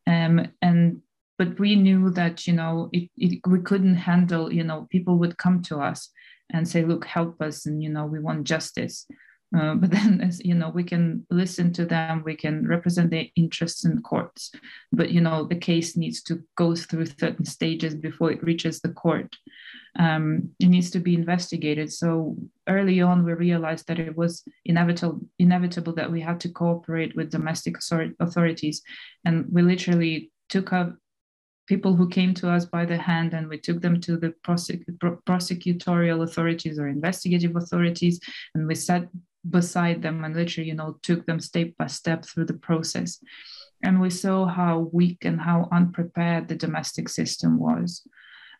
Um, 0.07 0.47
and 0.61 1.01
but 1.37 1.59
we 1.59 1.75
knew 1.75 2.09
that 2.11 2.45
you 2.47 2.53
know 2.53 2.89
it, 2.91 3.09
it, 3.17 3.39
we 3.47 3.59
couldn't 3.59 3.95
handle 3.95 4.53
you 4.53 4.63
know 4.63 4.87
people 4.91 5.17
would 5.17 5.37
come 5.37 5.61
to 5.63 5.79
us 5.79 6.09
and 6.51 6.67
say 6.67 6.83
look 6.83 7.05
help 7.05 7.41
us 7.41 7.65
and 7.65 7.81
you 7.81 7.89
know 7.89 8.05
we 8.05 8.19
want 8.19 8.43
justice 8.43 9.07
Uh, 9.55 9.75
but 9.75 9.91
then, 9.97 10.21
as 10.21 10.43
you 10.43 10.55
know, 10.55 10.69
we 10.69 10.83
can 10.83 11.25
listen 11.29 11.71
to 11.73 11.85
them, 11.85 12.23
we 12.25 12.35
can 12.35 12.67
represent 12.67 13.11
their 13.11 13.25
interests 13.35 13.85
in 13.85 14.01
courts. 14.01 14.51
But 14.91 15.11
you 15.11 15.21
know, 15.21 15.45
the 15.45 15.55
case 15.55 15.95
needs 15.95 16.23
to 16.23 16.41
go 16.55 16.75
through 16.75 17.05
certain 17.05 17.45
stages 17.45 17.95
before 17.95 18.31
it 18.31 18.43
reaches 18.43 18.79
the 18.79 18.89
court. 18.89 19.35
Um, 19.99 20.49
it 20.59 20.67
needs 20.67 20.89
to 20.91 20.99
be 20.99 21.13
investigated. 21.13 21.91
So 21.93 22.35
early 22.67 23.01
on, 23.01 23.23
we 23.23 23.33
realized 23.33 23.87
that 23.87 23.99
it 23.99 24.17
was 24.17 24.43
inevitable 24.65 25.21
inevitable 25.37 25.93
that 25.93 26.11
we 26.11 26.19
had 26.21 26.39
to 26.41 26.49
cooperate 26.49 27.15
with 27.15 27.31
domestic 27.31 27.77
authorities, 28.19 28.81
and 29.25 29.45
we 29.51 29.61
literally 29.61 30.31
took 30.49 30.73
up 30.73 30.95
people 31.67 31.95
who 31.95 32.09
came 32.09 32.33
to 32.33 32.49
us 32.49 32.65
by 32.65 32.85
the 32.85 32.97
hand 32.97 33.33
and 33.33 33.47
we 33.47 33.57
took 33.57 33.81
them 33.81 34.01
to 34.01 34.17
the 34.17 34.33
prosec- 34.45 34.83
prosecutorial 35.25 36.23
authorities 36.23 36.77
or 36.77 36.87
investigative 36.89 37.55
authorities. 37.55 38.19
And 38.53 38.67
we 38.67 38.75
sat 38.75 39.07
beside 39.49 40.01
them 40.01 40.23
and 40.23 40.35
literally 40.35 40.69
you 40.69 40.75
know 40.75 40.97
took 41.03 41.25
them 41.25 41.39
step 41.39 41.69
by 41.77 41.87
step 41.87 42.25
through 42.25 42.45
the 42.45 42.53
process. 42.53 43.19
And 43.83 43.99
we 43.99 44.09
saw 44.09 44.45
how 44.45 44.89
weak 44.93 45.25
and 45.25 45.39
how 45.39 45.67
unprepared 45.71 46.47
the 46.47 46.55
domestic 46.55 47.09
system 47.09 47.59
was 47.59 48.07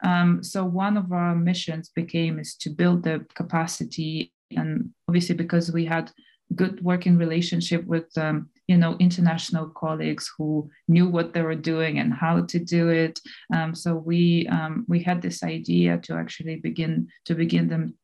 um, 0.04 0.44
so 0.44 0.66
one 0.66 0.98
of 0.98 1.12
our 1.12 1.36
missions 1.36 1.90
became 1.96 2.40
is 2.40 2.56
to 2.56 2.70
build 2.70 3.04
the 3.04 3.26
capacity 3.36 4.34
and 4.52 4.90
obviously 5.08 5.36
because 5.36 5.72
we 5.72 5.86
had 5.86 6.12
good 6.56 6.84
working 6.84 7.18
relationship 7.18 7.84
with 7.86 8.16
um, 8.18 8.50
you 8.68 8.78
know 8.78 8.96
international 9.00 9.70
colleagues 9.70 10.32
who 10.38 10.70
knew 10.88 11.08
what 11.08 11.34
they 11.34 11.42
were 11.42 11.56
doing 11.56 12.00
and 12.00 12.14
how 12.14 12.42
to 12.46 12.60
do 12.60 12.90
it. 12.90 13.20
Um, 13.54 13.76
so 13.76 13.96
we 13.96 14.48
um, 14.48 14.86
we 14.88 15.02
had 15.02 15.22
this 15.22 15.44
idea 15.44 15.98
to 16.00 16.16
actually 16.16 16.58
begin 16.58 17.08
to 17.26 17.36
begin 17.36 17.68
them 17.68 17.96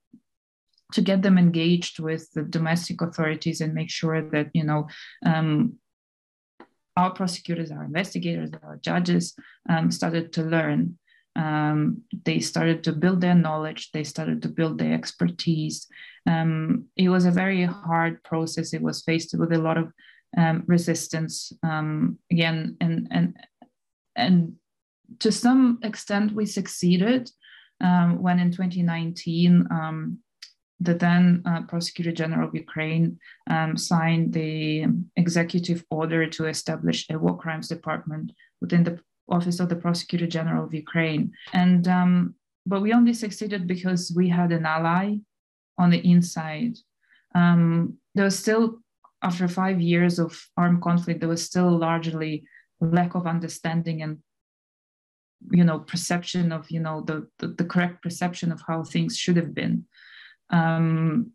to 0.94 1.02
get 1.02 1.22
them 1.22 1.38
engaged 1.38 2.00
with 2.00 2.32
the 2.34 2.44
domestic 2.44 3.02
authorities 3.02 3.62
and 3.62 3.74
make 3.74 3.92
sure 3.92 4.22
that 4.32 4.50
you 4.54 4.64
know 4.64 4.88
um, 5.26 5.76
our 6.98 7.12
prosecutors 7.12 7.72
our 7.72 7.84
investigators 7.84 8.50
our 8.64 8.78
judges 8.78 9.36
um, 9.70 9.92
started 9.92 10.34
to 10.34 10.44
learn 10.44 10.98
um, 11.40 12.02
they 12.26 12.40
started 12.42 12.84
to 12.84 12.92
build 12.92 13.22
their 13.22 13.34
knowledge 13.34 13.92
they 13.92 14.04
started 14.04 14.42
to 14.42 14.50
build 14.50 14.78
their 14.78 14.94
expertise. 14.94 15.88
Um, 16.28 16.86
it 16.98 17.08
was 17.10 17.26
a 17.26 17.32
very 17.32 17.64
hard 17.64 18.22
process. 18.24 18.74
It 18.74 18.82
was 18.82 19.02
faced 19.04 19.34
with 19.38 19.54
a 19.54 19.58
lot 19.58 19.78
of 19.78 19.94
um, 20.38 20.64
resistance 20.68 21.52
um, 21.64 22.20
again 22.30 22.78
and 22.82 23.08
and 23.10 23.38
and 24.16 24.54
to 25.20 25.32
some 25.32 25.80
extent 25.82 26.34
we 26.34 26.46
succeeded 26.46 27.32
um, 27.82 28.22
when 28.22 28.40
in 28.40 28.52
2019 28.52 29.68
um, 29.72 30.20
the 30.82 30.94
then 30.94 31.42
uh, 31.46 31.62
prosecutor 31.64 32.12
general 32.12 32.48
of 32.48 32.56
ukraine 32.56 33.18
um, 33.50 33.76
signed 33.76 34.34
the 34.34 34.86
executive 35.16 35.84
order 35.90 36.28
to 36.28 36.46
establish 36.46 37.08
a 37.10 37.18
war 37.18 37.38
crimes 37.38 37.68
department 37.68 38.32
within 38.62 38.84
the 38.84 39.00
office 39.30 39.60
of 39.60 39.70
the 39.70 39.76
prosecutor 39.76 40.28
general 40.28 40.66
of 40.66 40.74
ukraine 40.74 41.32
and 41.54 41.88
um, 41.88 42.34
but 42.66 42.82
we 42.82 42.94
only 42.94 43.14
succeeded 43.14 43.68
because 43.68 44.12
we 44.16 44.28
had 44.30 44.52
an 44.52 44.66
ally 44.66 45.16
on 45.78 45.90
the 45.90 46.06
inside 46.08 46.76
there 47.34 48.26
was 48.26 48.38
still 48.38 48.80
after 49.22 49.48
five 49.48 49.82
years 49.82 50.20
of 50.20 50.48
armed 50.58 50.82
conflict, 50.82 51.20
there 51.20 51.30
was 51.30 51.44
still 51.44 51.78
largely 51.78 52.44
lack 52.80 53.16
of 53.16 53.28
understanding 53.28 54.02
and 54.02 54.18
you 55.52 55.64
know 55.64 55.80
perception 55.80 56.52
of 56.52 56.70
you 56.70 56.80
know 56.80 57.02
the 57.02 57.28
the, 57.40 57.48
the 57.48 57.64
correct 57.64 58.02
perception 58.02 58.52
of 58.52 58.62
how 58.68 58.84
things 58.84 59.18
should 59.18 59.36
have 59.36 59.54
been. 59.54 59.86
Um, 60.50 61.32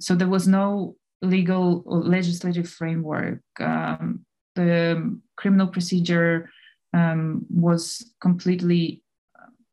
so 0.00 0.14
there 0.14 0.28
was 0.28 0.46
no 0.46 0.96
legal 1.22 1.82
or 1.86 2.00
legislative 2.00 2.68
framework. 2.68 3.40
Um, 3.60 4.24
the 4.54 5.20
criminal 5.36 5.68
procedure 5.68 6.50
um, 6.94 7.46
was 7.50 8.12
completely 8.20 9.02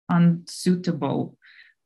unsuitable. 0.09 1.37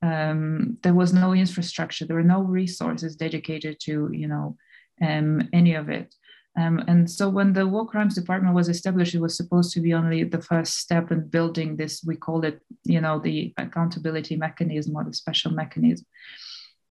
Um, 0.02 0.78
there 0.82 0.94
was 0.94 1.14
no 1.14 1.34
infrastructure. 1.34 2.06
There 2.06 2.16
were 2.16 2.24
no 2.24 2.42
resources 2.42 3.16
dedicated 3.16 3.80
to 3.82 4.10
you 4.12 4.28
know 4.28 4.58
um, 5.02 5.50
any 5.54 5.76
of 5.76 5.90
it. 5.90 6.16
Um, 6.58 6.84
and 6.88 7.10
so 7.10 7.30
when 7.30 7.54
the 7.54 7.66
war 7.68 7.88
crimes 7.88 8.16
department 8.16 8.56
was 8.56 8.70
established, 8.70 9.16
it 9.16 9.22
was 9.22 9.38
supposed 9.38 9.72
to 9.74 9.82
be 9.82 9.94
only 9.94 10.24
the 10.24 10.42
first 10.42 10.78
step 10.78 11.12
in 11.12 11.28
building 11.28 11.78
this, 11.78 12.04
we 12.04 12.16
call 12.16 12.44
it, 12.44 12.60
you 12.84 13.00
know, 13.00 13.20
the 13.20 13.54
accountability 13.58 14.36
mechanism 14.36 14.96
or 14.96 15.04
the 15.06 15.14
special 15.14 15.52
mechanism. 15.52 16.06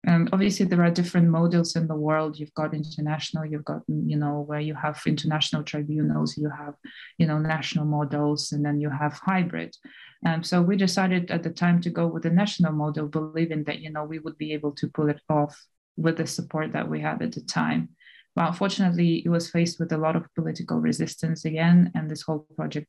And 0.06 0.28
obviously 0.32 0.66
there 0.66 0.84
are 0.84 0.90
different 0.90 1.28
models 1.28 1.76
in 1.76 1.87
the 1.87 1.94
world. 1.94 2.38
You've 2.38 2.54
got 2.54 2.75
international, 2.75 3.46
you've 3.46 3.64
got, 3.64 3.82
you 3.88 4.16
know, 4.16 4.44
where 4.46 4.61
you 4.61 4.75
have 4.75 5.00
international 5.06 5.62
tribunals, 5.62 6.37
you 6.37 6.50
have, 6.50 6.75
you 7.18 7.26
know, 7.26 7.38
national 7.38 7.87
models, 7.87 8.52
and 8.52 8.64
then 8.64 8.80
you 8.80 8.90
have 8.90 9.14
hybrid. 9.14 9.75
Um, 10.26 10.42
so 10.42 10.62
we 10.62 10.76
decided 10.76 11.30
at 11.30 11.42
the 11.42 11.50
time 11.50 11.80
to 11.82 11.90
go 11.90 12.06
with 12.06 12.23
the 12.23 12.30
national 12.30 12.73
model, 12.73 13.08
believing 13.08 13.64
that, 13.64 13.80
you 13.80 13.90
know, 13.90 14.04
we 14.04 14.18
would 14.18 14.38
be 14.38 14.52
able 14.52 14.73
to 14.73 14.88
pull 14.88 15.08
it 15.08 15.20
off 15.28 15.58
with 15.96 16.16
the 16.16 16.26
support 16.26 16.73
that 16.73 16.88
we 16.88 17.00
had 17.00 17.23
at 17.23 17.32
the 17.32 17.40
time. 17.40 17.90
But 18.37 18.49
unfortunately, 18.49 19.23
it 19.25 19.28
was 19.28 19.50
faced 19.50 19.78
with 19.78 19.92
a 19.92 19.99
lot 19.99 20.16
of 20.16 20.26
political 20.34 20.80
resistance 20.80 21.44
again, 21.44 21.92
and 21.94 22.11
this 22.11 22.23
whole 22.23 22.46
project 22.56 22.88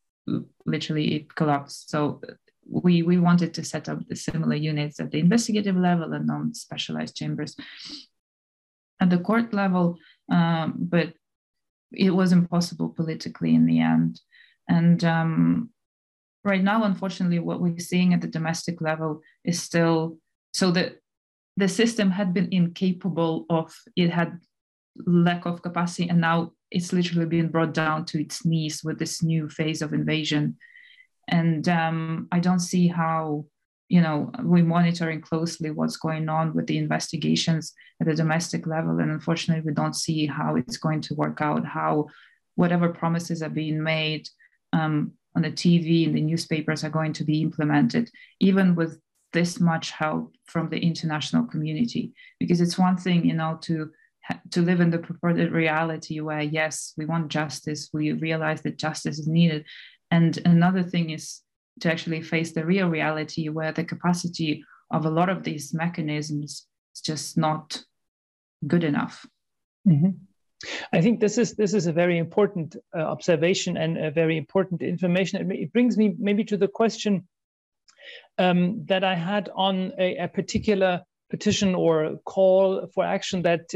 literally 0.65 1.15
it 1.15 1.35
collapsed. 1.35 1.89
So 1.91 2.19
we 2.69 3.03
we 3.03 3.17
wanted 3.17 3.53
to 3.53 3.63
set 3.63 3.87
up 3.89 3.99
the 4.07 4.15
similar 4.15 4.55
units 4.55 4.99
at 4.99 5.11
the 5.11 5.19
investigative 5.19 5.75
level 5.75 6.13
and 6.13 6.27
non-specialized 6.27 7.15
chambers 7.15 7.55
at 8.99 9.09
the 9.09 9.19
court 9.19 9.53
level, 9.53 9.97
um, 10.31 10.73
but 10.77 11.13
it 11.91 12.11
was 12.11 12.31
impossible 12.31 12.89
politically 12.89 13.53
in 13.53 13.65
the 13.65 13.79
end. 13.79 14.19
And 14.67 15.03
um, 15.03 15.69
right 16.43 16.63
now, 16.63 16.83
unfortunately, 16.83 17.39
what 17.39 17.61
we're 17.61 17.79
seeing 17.79 18.13
at 18.13 18.21
the 18.21 18.27
domestic 18.27 18.81
level 18.81 19.21
is 19.43 19.61
still 19.61 20.17
so 20.53 20.71
that 20.71 20.95
the 21.57 21.67
system 21.67 22.11
had 22.11 22.33
been 22.33 22.49
incapable 22.51 23.45
of 23.49 23.73
it 23.95 24.09
had 24.09 24.39
lack 25.05 25.45
of 25.45 25.61
capacity 25.61 26.07
and 26.09 26.21
now 26.21 26.51
it's 26.71 26.93
literally 26.93 27.25
been 27.25 27.49
brought 27.49 27.73
down 27.73 28.05
to 28.05 28.21
its 28.21 28.45
knees 28.45 28.81
with 28.83 28.97
this 28.97 29.21
new 29.21 29.49
phase 29.49 29.81
of 29.81 29.93
invasion 29.93 30.55
and 31.27 31.67
um, 31.69 32.27
i 32.31 32.39
don't 32.39 32.59
see 32.59 32.87
how 32.87 33.45
you 33.89 34.01
know 34.01 34.31
we're 34.41 34.63
monitoring 34.63 35.21
closely 35.21 35.71
what's 35.71 35.97
going 35.97 36.27
on 36.29 36.53
with 36.53 36.67
the 36.67 36.77
investigations 36.77 37.73
at 38.01 38.07
the 38.07 38.15
domestic 38.15 38.67
level. 38.67 38.99
And 38.99 39.11
unfortunately 39.11 39.63
we 39.65 39.73
don't 39.73 39.95
see 39.95 40.25
how 40.25 40.55
it's 40.55 40.77
going 40.77 41.01
to 41.01 41.15
work 41.15 41.41
out 41.41 41.65
how 41.65 42.07
whatever 42.55 42.89
promises 42.89 43.41
are 43.41 43.49
being 43.49 43.81
made 43.83 44.27
um, 44.73 45.13
on 45.35 45.41
the 45.41 45.51
tv 45.51 46.05
and 46.05 46.15
the 46.15 46.21
newspapers 46.21 46.83
are 46.83 46.89
going 46.89 47.11
to 47.13 47.25
be 47.25 47.41
implemented 47.41 48.09
even 48.39 48.73
with 48.73 48.99
this 49.33 49.59
much 49.59 49.91
help 49.91 50.33
from 50.45 50.69
the 50.69 50.79
international 50.79 51.43
community. 51.43 52.13
Because 52.39 52.61
it's 52.61 52.77
one 52.77 52.97
thing 52.97 53.25
you 53.25 53.33
know 53.33 53.57
to 53.63 53.91
to 54.49 54.61
live 54.61 54.81
in 54.81 54.89
the 54.89 54.97
purported 54.97 55.51
reality 55.51 56.19
where 56.19 56.41
yes 56.41 56.93
we 56.97 57.05
want 57.05 57.27
justice. 57.27 57.89
We 57.93 58.13
realize 58.13 58.61
that 58.63 58.79
justice 58.79 59.19
is 59.19 59.27
needed 59.27 59.65
and 60.11 60.39
another 60.45 60.83
thing 60.83 61.09
is 61.09 61.41
to 61.79 61.91
actually 61.91 62.21
face 62.21 62.53
the 62.53 62.65
real 62.65 62.87
reality 62.87 63.49
where 63.49 63.71
the 63.71 63.83
capacity 63.83 64.63
of 64.91 65.05
a 65.05 65.09
lot 65.09 65.29
of 65.29 65.43
these 65.43 65.73
mechanisms 65.73 66.67
is 66.95 67.01
just 67.01 67.37
not 67.37 67.83
good 68.67 68.83
enough 68.83 69.25
mm-hmm. 69.87 70.11
I 70.93 71.01
think 71.01 71.19
this 71.19 71.37
is 71.37 71.53
this 71.55 71.73
is 71.73 71.87
a 71.87 71.93
very 71.93 72.17
important 72.17 72.75
uh, 72.95 73.01
observation 73.01 73.77
and 73.77 73.97
a 73.97 74.11
very 74.11 74.37
important 74.37 74.81
information. 74.81 75.51
It, 75.51 75.73
brings 75.73 75.97
me 75.97 76.15
maybe 76.17 76.43
to 76.45 76.57
the 76.57 76.67
question 76.67 77.27
um, 78.37 78.85
that 78.85 79.03
I 79.03 79.15
had 79.15 79.49
on 79.55 79.91
a, 79.99 80.17
a, 80.17 80.27
particular 80.27 81.01
petition 81.29 81.75
or 81.75 82.17
call 82.25 82.87
for 82.93 83.03
action 83.03 83.41
that 83.43 83.69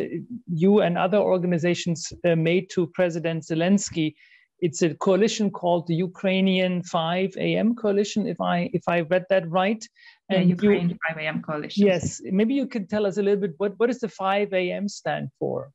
you 0.47 0.81
and 0.81 0.97
other 0.97 1.17
organizations 1.17 2.13
uh, 2.23 2.35
made 2.35 2.69
to 2.71 2.87
President 2.87 3.43
Zelensky. 3.43 4.15
It's 4.61 4.81
a 4.81 4.93
coalition 4.95 5.49
called 5.51 5.87
the 5.87 5.95
Ukrainian 5.95 6.83
5 6.83 7.37
AM 7.37 7.75
coalition, 7.75 8.27
if 8.27 8.39
I 8.41 8.69
if 8.73 8.83
I 8.87 9.01
read 9.01 9.25
that 9.29 9.49
right. 9.49 9.83
And 10.29 10.49
Ukraine 10.49 10.89
you, 10.89 10.97
5 11.09 11.17
AM 11.17 11.41
coalition. 11.41 11.85
Yes, 11.85 12.21
maybe 12.23 12.53
you 12.53 12.67
could 12.67 12.89
tell 12.89 13.05
us 13.05 13.17
a 13.17 13.23
little 13.23 13.41
bit 13.41 13.53
what, 13.57 13.73
what 13.77 13.87
does 13.87 13.99
the 13.99 14.09
5 14.09 14.53
AM 14.53 14.87
stand 14.87 15.29
for? 15.39 15.71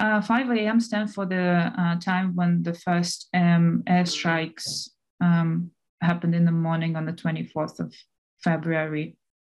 Uh, 0.00 0.20
5 0.22 0.50
a.m. 0.52 0.80
stand 0.80 1.12
for 1.12 1.26
the 1.26 1.72
uh, 1.76 1.98
time 1.98 2.34
when 2.34 2.62
the 2.62 2.74
first 2.74 3.28
um, 3.34 3.82
airstrikes 3.88 4.90
um, 5.20 5.70
happened 6.00 6.34
in 6.34 6.44
the 6.44 6.52
morning 6.52 6.96
on 6.96 7.06
the 7.06 7.12
24th 7.12 7.80
of 7.80 7.94
February. 8.42 9.16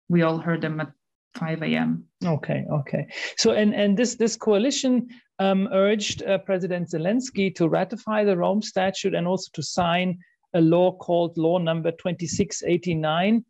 We 0.09 0.21
all 0.21 0.37
heard 0.37 0.61
them 0.61 0.79
at 0.79 0.91
5 1.35 1.63
a.m. 1.63 2.05
Okay, 2.23 2.65
okay. 2.71 3.07
So, 3.37 3.51
and 3.51 3.73
and 3.73 3.97
this 3.97 4.15
this 4.15 4.35
coalition 4.35 5.07
um, 5.39 5.67
urged 5.71 6.23
uh, 6.23 6.37
President 6.39 6.89
Zelensky 6.89 7.53
to 7.55 7.67
ratify 7.67 8.23
the 8.23 8.37
Rome 8.37 8.61
Statute 8.61 9.15
and 9.15 9.27
also 9.27 9.49
to 9.53 9.63
sign 9.63 10.17
a 10.53 10.61
law 10.61 10.91
called 10.91 11.37
Law 11.37 11.57
Number 11.57 11.91
2689, 11.91 13.43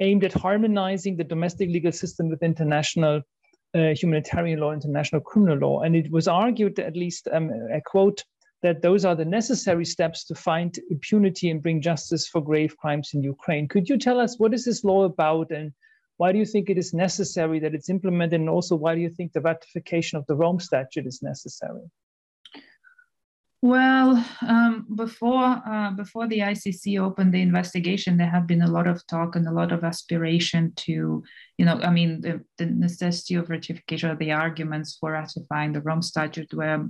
aimed 0.00 0.24
at 0.24 0.32
harmonizing 0.32 1.16
the 1.16 1.24
domestic 1.24 1.70
legal 1.70 1.92
system 1.92 2.28
with 2.28 2.42
international 2.42 3.22
uh, 3.74 3.94
humanitarian 3.94 4.60
law, 4.60 4.72
international 4.72 5.22
criminal 5.22 5.58
law. 5.58 5.82
And 5.82 5.96
it 5.96 6.10
was 6.10 6.28
argued, 6.28 6.78
at 6.78 6.96
least 6.96 7.28
um, 7.32 7.50
a 7.72 7.80
quote, 7.80 8.24
that 8.62 8.82
those 8.82 9.04
are 9.04 9.14
the 9.14 9.24
necessary 9.24 9.86
steps 9.86 10.24
to 10.24 10.34
find 10.34 10.78
impunity 10.90 11.50
and 11.50 11.62
bring 11.62 11.80
justice 11.80 12.28
for 12.28 12.42
grave 12.42 12.76
crimes 12.76 13.10
in 13.14 13.22
Ukraine. 13.22 13.68
Could 13.68 13.88
you 13.88 13.96
tell 13.96 14.20
us 14.20 14.38
what 14.38 14.52
is 14.52 14.64
this 14.64 14.84
law 14.84 15.04
about 15.04 15.50
and 15.50 15.72
why 16.20 16.32
do 16.32 16.38
you 16.38 16.44
think 16.44 16.68
it 16.68 16.76
is 16.76 16.92
necessary 16.92 17.58
that 17.60 17.74
it's 17.74 17.88
implemented? 17.88 18.40
And 18.40 18.50
also, 18.50 18.76
why 18.76 18.94
do 18.94 19.00
you 19.00 19.08
think 19.08 19.32
the 19.32 19.40
ratification 19.40 20.18
of 20.18 20.26
the 20.26 20.36
Rome 20.36 20.60
Statute 20.60 21.06
is 21.06 21.22
necessary? 21.22 21.80
Well, 23.62 24.22
um, 24.46 24.86
before 24.94 25.62
uh, 25.66 25.92
before 25.92 26.26
the 26.28 26.40
ICC 26.40 27.00
opened 27.00 27.32
the 27.32 27.40
investigation, 27.40 28.18
there 28.18 28.34
had 28.36 28.46
been 28.46 28.60
a 28.60 28.70
lot 28.70 28.86
of 28.86 29.06
talk 29.06 29.34
and 29.34 29.48
a 29.48 29.58
lot 29.60 29.72
of 29.72 29.82
aspiration 29.82 30.74
to, 30.84 31.22
you 31.56 31.64
know, 31.64 31.80
I 31.82 31.90
mean, 31.90 32.20
the, 32.20 32.44
the 32.58 32.66
necessity 32.66 33.36
of 33.36 33.48
ratification, 33.48 34.10
or 34.10 34.16
the 34.16 34.32
arguments 34.32 34.98
for 35.00 35.12
ratifying 35.12 35.72
the 35.72 35.80
Rome 35.80 36.02
Statute 36.02 36.52
were 36.52 36.86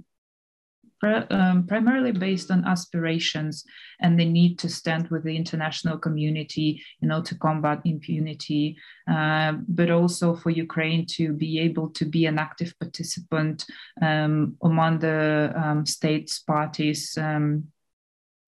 um, 1.03 1.67
primarily 1.67 2.13
based 2.13 2.51
on 2.51 2.65
aspirations 2.67 3.65
and 4.01 4.19
the 4.19 4.25
need 4.25 4.59
to 4.59 4.69
stand 4.69 5.09
with 5.09 5.25
the 5.25 5.35
international 5.35 5.99
community, 5.99 6.83
you 7.01 7.09
know, 7.09 7.23
to 7.23 7.35
combat 7.37 7.81
impunity, 7.85 8.77
uh, 9.11 9.53
but 9.69 9.91
also 9.91 10.35
for 10.35 10.51
Ukraine 10.51 11.07
to 11.07 11.33
be 11.33 11.59
able 11.59 11.89
to 11.91 12.05
be 12.05 12.27
an 12.27 12.39
active 12.39 12.75
participant 12.79 13.65
um, 14.03 14.57
among 14.63 14.99
the 14.99 15.53
um, 15.57 15.87
states 15.87 16.41
parties, 16.41 17.17
um, 17.17 17.65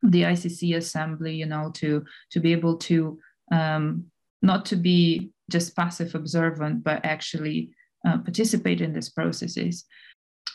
the 0.03 0.23
ICC 0.23 0.77
assembly, 0.77 1.35
you 1.35 1.47
know, 1.47 1.71
to 1.75 2.05
to 2.31 2.41
be 2.41 2.53
able 2.53 2.77
to 2.77 3.19
um, 3.51 4.07
not 4.43 4.67
to 4.67 4.77
be 4.77 5.31
just 5.51 5.77
passive 5.77 6.15
observant, 6.15 6.83
but 6.83 7.05
actually 7.05 7.71
uh, 8.07 8.19
participate 8.19 8.81
in 8.81 8.93
these 8.93 9.11
processes 9.11 9.85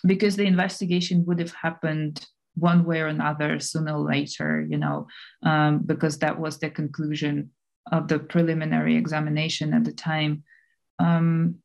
because 0.05 0.35
the 0.35 0.45
investigation 0.45 1.25
would 1.25 1.39
have 1.39 1.53
happened 1.53 2.25
one 2.55 2.85
way 2.85 3.01
or 3.01 3.07
another 3.07 3.59
sooner 3.59 3.93
or 3.93 3.99
later, 3.99 4.65
you 4.67 4.77
know, 4.77 5.07
um, 5.43 5.79
because 5.85 6.17
that 6.19 6.39
was 6.39 6.59
the 6.59 6.69
conclusion 6.69 7.51
of 7.91 8.07
the 8.07 8.19
preliminary 8.19 8.95
examination 8.95 9.73
at 9.73 9.83
the 9.83 9.93
time. 9.93 10.43
Um, 10.99 11.55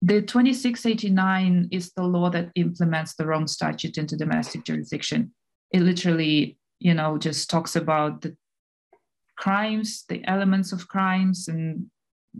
the 0.00 0.20
2689 0.20 1.68
is 1.70 1.92
the 1.92 2.02
law 2.02 2.30
that 2.30 2.50
implements 2.54 3.14
the 3.14 3.26
Rome 3.26 3.46
Statute 3.46 3.98
into 3.98 4.16
domestic 4.16 4.64
jurisdiction. 4.64 5.32
It 5.70 5.80
literally, 5.80 6.58
you 6.80 6.94
know, 6.94 7.18
just 7.18 7.50
talks 7.50 7.76
about 7.76 8.22
the 8.22 8.36
crimes, 9.36 10.04
the 10.08 10.24
elements 10.26 10.72
of 10.72 10.88
crimes, 10.88 11.48
and 11.48 11.86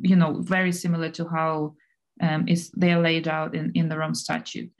you 0.00 0.16
know, 0.16 0.40
very 0.40 0.72
similar 0.72 1.11
to 1.11 1.28
how 1.28 1.75
um, 2.21 2.47
is 2.49 2.71
they 2.71 2.92
are 2.92 3.00
laid 3.00 3.28
out 3.28 3.54
in, 3.54 3.73
in 3.75 3.88
the 3.88 3.97
Rome 3.97 4.14
Statute. 4.14 4.71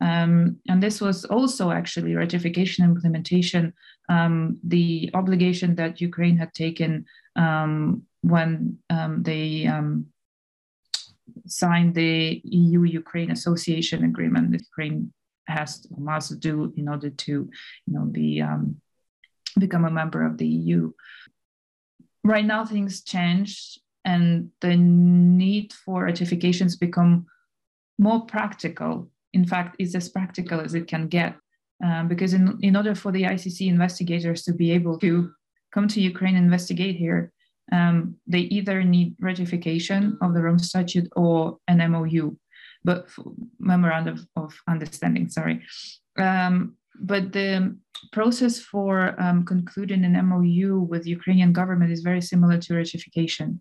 Um, 0.00 0.58
and 0.68 0.82
this 0.82 1.00
was 1.00 1.24
also 1.24 1.70
actually 1.70 2.14
ratification 2.16 2.84
implementation, 2.84 3.72
um, 4.08 4.58
the 4.64 5.10
obligation 5.14 5.76
that 5.76 6.00
Ukraine 6.00 6.36
had 6.36 6.52
taken 6.54 7.04
um, 7.36 8.02
when 8.22 8.78
um, 8.90 9.22
they 9.22 9.66
um, 9.66 10.06
signed 11.46 11.94
the 11.94 12.40
EU-Ukraine 12.44 13.30
Association 13.30 14.04
Agreement 14.04 14.50
that 14.50 14.62
Ukraine 14.62 15.12
has 15.46 15.86
must 15.96 16.40
do 16.40 16.72
in 16.76 16.88
order 16.88 17.10
to, 17.10 17.32
you 17.86 17.92
know, 17.94 18.04
be 18.04 18.42
become 19.58 19.84
a 19.84 19.90
member 19.90 20.24
of 20.24 20.38
the 20.38 20.46
EU. 20.46 20.92
Right 22.24 22.44
now, 22.44 22.64
things 22.64 23.02
changed 23.02 23.80
and 24.04 24.50
the 24.60 24.76
need 24.76 25.72
for 25.72 26.04
ratifications 26.04 26.76
become 26.76 27.26
more 27.98 28.24
practical. 28.26 29.08
In 29.32 29.44
fact, 29.44 29.76
it's 29.78 29.94
as 29.94 30.08
practical 30.08 30.60
as 30.60 30.74
it 30.74 30.88
can 30.88 31.08
get. 31.08 31.36
Um, 31.84 32.06
because 32.06 32.32
in, 32.32 32.58
in 32.62 32.76
order 32.76 32.94
for 32.94 33.10
the 33.10 33.22
ICC 33.22 33.66
investigators 33.66 34.42
to 34.44 34.52
be 34.52 34.70
able 34.70 34.98
to 34.98 35.32
come 35.72 35.88
to 35.88 36.00
Ukraine 36.00 36.36
and 36.36 36.44
investigate 36.44 36.96
here, 36.96 37.32
um, 37.72 38.16
they 38.26 38.40
either 38.40 38.84
need 38.84 39.16
ratification 39.20 40.18
of 40.20 40.34
the 40.34 40.42
Rome 40.42 40.58
Statute 40.58 41.08
or 41.16 41.58
an 41.68 41.78
MOU, 41.90 42.36
but 42.84 43.08
memorandum 43.58 44.26
of 44.36 44.54
understanding. 44.68 45.28
Sorry, 45.28 45.62
um, 46.18 46.76
but 47.00 47.32
the 47.32 47.76
process 48.12 48.60
for 48.60 49.20
um, 49.20 49.44
concluding 49.44 50.04
an 50.04 50.26
MOU 50.28 50.80
with 50.80 51.06
Ukrainian 51.06 51.52
government 51.52 51.90
is 51.90 52.02
very 52.02 52.20
similar 52.20 52.58
to 52.58 52.76
ratification 52.76 53.60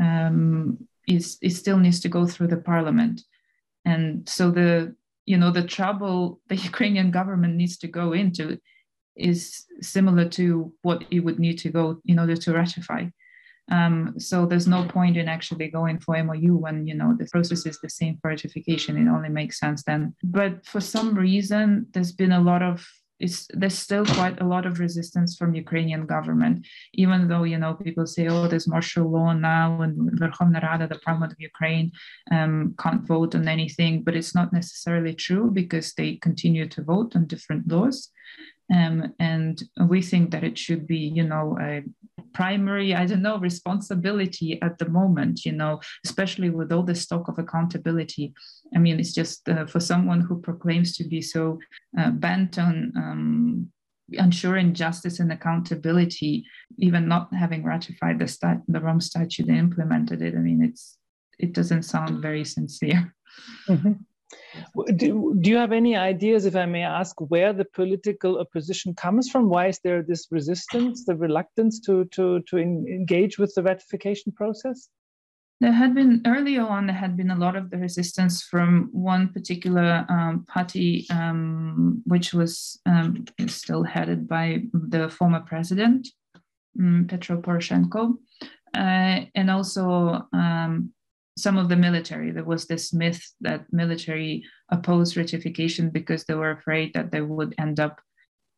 um, 0.00 0.78
is 1.06 1.38
it 1.42 1.50
still 1.50 1.78
needs 1.78 2.00
to 2.00 2.08
go 2.08 2.26
through 2.26 2.48
the 2.48 2.56
parliament, 2.56 3.22
and 3.84 4.28
so 4.28 4.50
the 4.50 4.94
you 5.26 5.36
know 5.36 5.50
the 5.50 5.62
trouble 5.62 6.40
the 6.48 6.56
Ukrainian 6.56 7.10
government 7.10 7.54
needs 7.54 7.76
to 7.78 7.88
go 7.88 8.12
into 8.12 8.58
is 9.16 9.66
similar 9.82 10.28
to 10.28 10.72
what 10.82 11.04
it 11.10 11.20
would 11.20 11.38
need 11.38 11.58
to 11.58 11.70
go 11.70 12.00
in 12.06 12.18
order 12.18 12.36
to 12.36 12.54
ratify. 12.54 13.04
Um, 13.70 14.14
so 14.18 14.46
there's 14.46 14.66
no 14.66 14.84
point 14.88 15.16
in 15.16 15.28
actually 15.28 15.68
going 15.68 16.00
for 16.00 16.20
MOU 16.22 16.56
when 16.56 16.86
you 16.86 16.94
know 16.94 17.14
the 17.16 17.26
process 17.26 17.66
is 17.66 17.78
the 17.80 17.90
same 17.90 18.18
for 18.20 18.30
ratification. 18.30 18.96
It 18.96 19.10
only 19.10 19.28
makes 19.28 19.60
sense 19.60 19.84
then. 19.84 20.14
But 20.24 20.66
for 20.66 20.80
some 20.80 21.14
reason, 21.14 21.86
there's 21.92 22.12
been 22.12 22.32
a 22.32 22.40
lot 22.40 22.62
of 22.62 22.84
it's, 23.20 23.46
there's 23.52 23.78
still 23.78 24.06
quite 24.06 24.40
a 24.40 24.46
lot 24.46 24.66
of 24.66 24.80
resistance 24.80 25.36
from 25.36 25.54
Ukrainian 25.54 26.06
government, 26.06 26.66
even 26.94 27.28
though 27.28 27.44
you 27.44 27.58
know 27.58 27.74
people 27.74 28.06
say, 28.06 28.28
oh, 28.28 28.48
there's 28.48 28.66
martial 28.66 29.10
law 29.10 29.32
now, 29.32 29.82
and 29.82 30.10
Verkhovna 30.18 30.62
Rada, 30.62 30.88
the 30.88 30.98
parliament 30.98 31.32
of 31.32 31.40
Ukraine, 31.40 31.92
um, 32.32 32.74
can't 32.78 33.06
vote 33.06 33.34
on 33.34 33.46
anything. 33.46 34.02
But 34.02 34.16
it's 34.16 34.34
not 34.34 34.52
necessarily 34.52 35.14
true 35.14 35.50
because 35.50 35.92
they 35.92 36.16
continue 36.16 36.66
to 36.68 36.82
vote 36.82 37.14
on 37.14 37.26
different 37.26 37.68
laws. 37.68 38.10
Um, 38.72 39.14
and 39.18 39.62
we 39.88 40.02
think 40.02 40.30
that 40.30 40.44
it 40.44 40.56
should 40.56 40.86
be, 40.86 40.98
you 40.98 41.24
know, 41.24 41.56
a 41.60 41.82
primary, 42.32 42.94
I 42.94 43.06
don't 43.06 43.22
know, 43.22 43.38
responsibility 43.38 44.60
at 44.62 44.78
the 44.78 44.88
moment, 44.88 45.44
you 45.44 45.52
know, 45.52 45.80
especially 46.04 46.50
with 46.50 46.72
all 46.72 46.84
this 46.84 47.06
talk 47.06 47.28
of 47.28 47.38
accountability. 47.38 48.32
I 48.74 48.78
mean, 48.78 49.00
it's 49.00 49.12
just 49.12 49.48
uh, 49.48 49.66
for 49.66 49.80
someone 49.80 50.20
who 50.20 50.40
proclaims 50.40 50.96
to 50.96 51.04
be 51.04 51.20
so 51.20 51.58
uh, 51.98 52.10
bent 52.10 52.58
on 52.58 52.92
um, 52.96 53.72
ensuring 54.12 54.74
justice 54.74 55.20
and 55.20 55.32
accountability, 55.32 56.44
even 56.78 57.08
not 57.08 57.32
having 57.34 57.64
ratified 57.64 58.18
the, 58.18 58.28
stat- 58.28 58.62
the 58.68 58.80
Rome 58.80 59.00
Statute 59.00 59.48
and 59.48 59.58
implemented 59.58 60.22
it. 60.22 60.34
I 60.34 60.38
mean, 60.38 60.62
it's 60.62 60.96
it 61.38 61.52
doesn't 61.52 61.84
sound 61.84 62.20
very 62.20 62.44
sincere. 62.44 63.14
Mm-hmm. 63.68 63.92
Do, 64.96 65.34
do 65.40 65.50
you 65.50 65.56
have 65.56 65.72
any 65.72 65.96
ideas, 65.96 66.44
if 66.44 66.54
I 66.54 66.66
may 66.66 66.82
ask, 66.82 67.16
where 67.20 67.52
the 67.52 67.64
political 67.64 68.38
opposition 68.38 68.94
comes 68.94 69.28
from? 69.30 69.48
Why 69.48 69.68
is 69.68 69.80
there 69.82 70.02
this 70.02 70.28
resistance, 70.30 71.04
the 71.04 71.16
reluctance 71.16 71.80
to, 71.80 72.04
to, 72.06 72.40
to 72.48 72.58
engage 72.58 73.38
with 73.38 73.54
the 73.54 73.62
ratification 73.62 74.32
process? 74.32 74.88
There 75.60 75.72
had 75.72 75.94
been 75.94 76.22
earlier 76.26 76.62
on, 76.62 76.86
there 76.86 76.96
had 76.96 77.18
been 77.18 77.30
a 77.30 77.36
lot 77.36 77.54
of 77.54 77.70
the 77.70 77.76
resistance 77.76 78.42
from 78.42 78.88
one 78.92 79.28
particular 79.28 80.06
um, 80.08 80.46
party, 80.48 81.06
um, 81.10 82.02
which 82.06 82.32
was 82.32 82.80
um, 82.86 83.26
still 83.46 83.82
headed 83.82 84.26
by 84.26 84.62
the 84.72 85.10
former 85.10 85.40
president, 85.40 86.08
um, 86.78 87.06
Petro 87.10 87.42
Poroshenko, 87.42 88.14
uh, 88.74 89.26
and 89.34 89.50
also 89.50 90.26
um, 90.32 90.94
some 91.36 91.56
of 91.56 91.68
the 91.68 91.76
military. 91.76 92.30
There 92.30 92.44
was 92.44 92.66
this 92.66 92.92
myth 92.92 93.22
that 93.40 93.64
military 93.72 94.44
opposed 94.70 95.16
ratification 95.16 95.90
because 95.90 96.24
they 96.24 96.34
were 96.34 96.50
afraid 96.50 96.92
that 96.94 97.12
they 97.12 97.20
would 97.20 97.54
end 97.58 97.80
up 97.80 98.00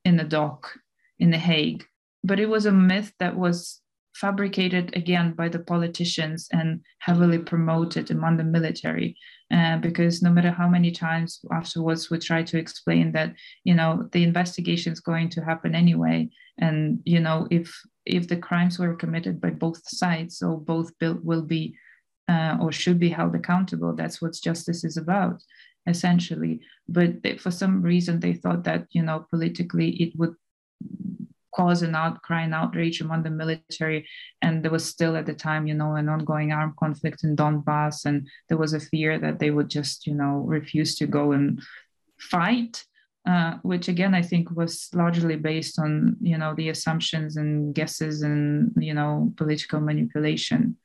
in 0.04 0.16
the 0.16 0.24
dock 0.24 0.72
in 1.18 1.30
The 1.30 1.38
Hague. 1.38 1.84
But 2.24 2.40
it 2.40 2.48
was 2.48 2.66
a 2.66 2.72
myth 2.72 3.12
that 3.18 3.36
was 3.36 3.82
fabricated 4.14 4.94
again 4.94 5.32
by 5.32 5.48
the 5.48 5.58
politicians 5.58 6.48
and 6.52 6.80
heavily 6.98 7.38
promoted 7.38 8.10
among 8.10 8.36
the 8.36 8.44
military 8.44 9.16
uh, 9.50 9.78
because 9.78 10.22
no 10.22 10.30
matter 10.30 10.50
how 10.50 10.68
many 10.68 10.90
times 10.90 11.40
afterwards 11.50 12.10
we 12.10 12.18
try 12.18 12.42
to 12.42 12.58
explain 12.58 13.12
that 13.12 13.32
you 13.64 13.74
know 13.74 14.06
the 14.12 14.22
investigation 14.22 14.92
is 14.92 15.00
going 15.00 15.30
to 15.30 15.42
happen 15.42 15.74
anyway 15.74 16.28
and 16.58 17.00
you 17.04 17.20
know 17.20 17.48
if 17.50 17.74
if 18.04 18.28
the 18.28 18.36
crimes 18.36 18.78
were 18.78 18.94
committed 18.94 19.40
by 19.40 19.50
both 19.50 19.80
sides 19.88 20.38
so 20.38 20.56
both 20.56 20.92
will 21.00 21.42
be 21.42 21.74
uh, 22.32 22.56
or 22.60 22.72
should 22.72 22.98
be 22.98 23.10
held 23.18 23.34
accountable. 23.34 23.92
That's 23.94 24.22
what 24.22 24.46
justice 24.48 24.84
is 24.84 24.96
about, 24.96 25.42
essentially. 25.86 26.60
But 26.88 27.22
they, 27.22 27.36
for 27.36 27.50
some 27.50 27.82
reason, 27.82 28.20
they 28.20 28.34
thought 28.34 28.64
that 28.64 28.86
you 28.90 29.02
know 29.02 29.26
politically 29.30 29.90
it 30.04 30.12
would 30.18 30.34
cause 31.54 31.82
an 31.82 31.94
outcry 31.94 32.42
and 32.42 32.54
outrage 32.54 33.02
among 33.02 33.22
the 33.22 33.30
military. 33.30 34.08
And 34.40 34.62
there 34.62 34.70
was 34.70 34.86
still 34.86 35.16
at 35.16 35.26
the 35.26 35.34
time, 35.34 35.66
you 35.66 35.74
know, 35.74 35.96
an 35.96 36.08
ongoing 36.08 36.50
armed 36.50 36.76
conflict 36.76 37.24
in 37.24 37.36
Donbass, 37.36 38.06
and 38.06 38.26
there 38.48 38.58
was 38.58 38.72
a 38.72 38.80
fear 38.80 39.18
that 39.18 39.38
they 39.38 39.50
would 39.50 39.68
just, 39.68 40.06
you 40.06 40.14
know, 40.14 40.34
refuse 40.56 40.96
to 40.96 41.06
go 41.06 41.32
and 41.32 41.60
fight. 42.18 42.84
Uh, 43.24 43.56
which 43.62 43.86
again 43.86 44.14
I 44.16 44.22
think 44.22 44.50
was 44.50 44.88
largely 44.92 45.36
based 45.36 45.78
on 45.78 46.16
you 46.20 46.36
know 46.36 46.56
the 46.56 46.70
assumptions 46.70 47.36
and 47.36 47.72
guesses 47.72 48.22
and 48.22 48.72
you 48.76 48.94
know 48.94 49.32
political 49.36 49.80
manipulation. 49.80 50.76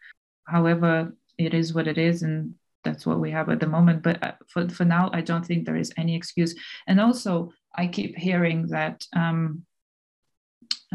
However, 0.45 1.15
it 1.37 1.53
is 1.53 1.73
what 1.73 1.87
it 1.87 1.97
is 1.97 2.23
and 2.23 2.55
that's 2.83 3.05
what 3.05 3.19
we 3.19 3.31
have 3.31 3.49
at 3.49 3.59
the 3.59 3.67
moment. 3.67 4.03
But 4.03 4.23
uh, 4.23 4.33
for 4.47 4.67
for 4.69 4.85
now, 4.85 5.09
I 5.13 5.21
don't 5.21 5.45
think 5.45 5.65
there 5.65 5.75
is 5.75 5.93
any 5.97 6.15
excuse. 6.15 6.55
And 6.87 6.99
also, 6.99 7.51
I 7.75 7.87
keep 7.87 8.17
hearing 8.17 8.67
that. 8.67 9.05
Um, 9.15 9.63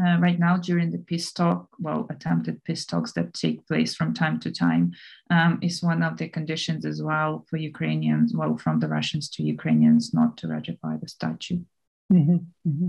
uh, 0.03 0.17
right 0.19 0.39
now 0.39 0.57
during 0.57 0.89
the 0.89 0.97
peace 0.97 1.31
talk, 1.31 1.67
well, 1.77 2.07
attempted 2.09 2.63
peace 2.63 2.83
talks 2.83 3.11
that 3.11 3.31
take 3.35 3.67
place 3.67 3.93
from 3.93 4.11
time 4.11 4.39
to 4.39 4.51
time, 4.51 4.91
um, 5.29 5.59
is 5.61 5.83
one 5.83 6.01
of 6.01 6.17
the 6.17 6.27
conditions 6.27 6.83
as 6.83 7.03
well 7.03 7.45
for 7.47 7.57
Ukrainians, 7.57 8.33
well, 8.35 8.57
from 8.57 8.79
the 8.79 8.87
Russians 8.87 9.29
to 9.29 9.43
Ukrainians, 9.43 10.11
not 10.11 10.35
to 10.37 10.47
ratify 10.47 10.97
the 10.97 11.07
statute. 11.07 11.63
Mm-hmm, 12.11 12.69
mm-hmm. 12.69 12.87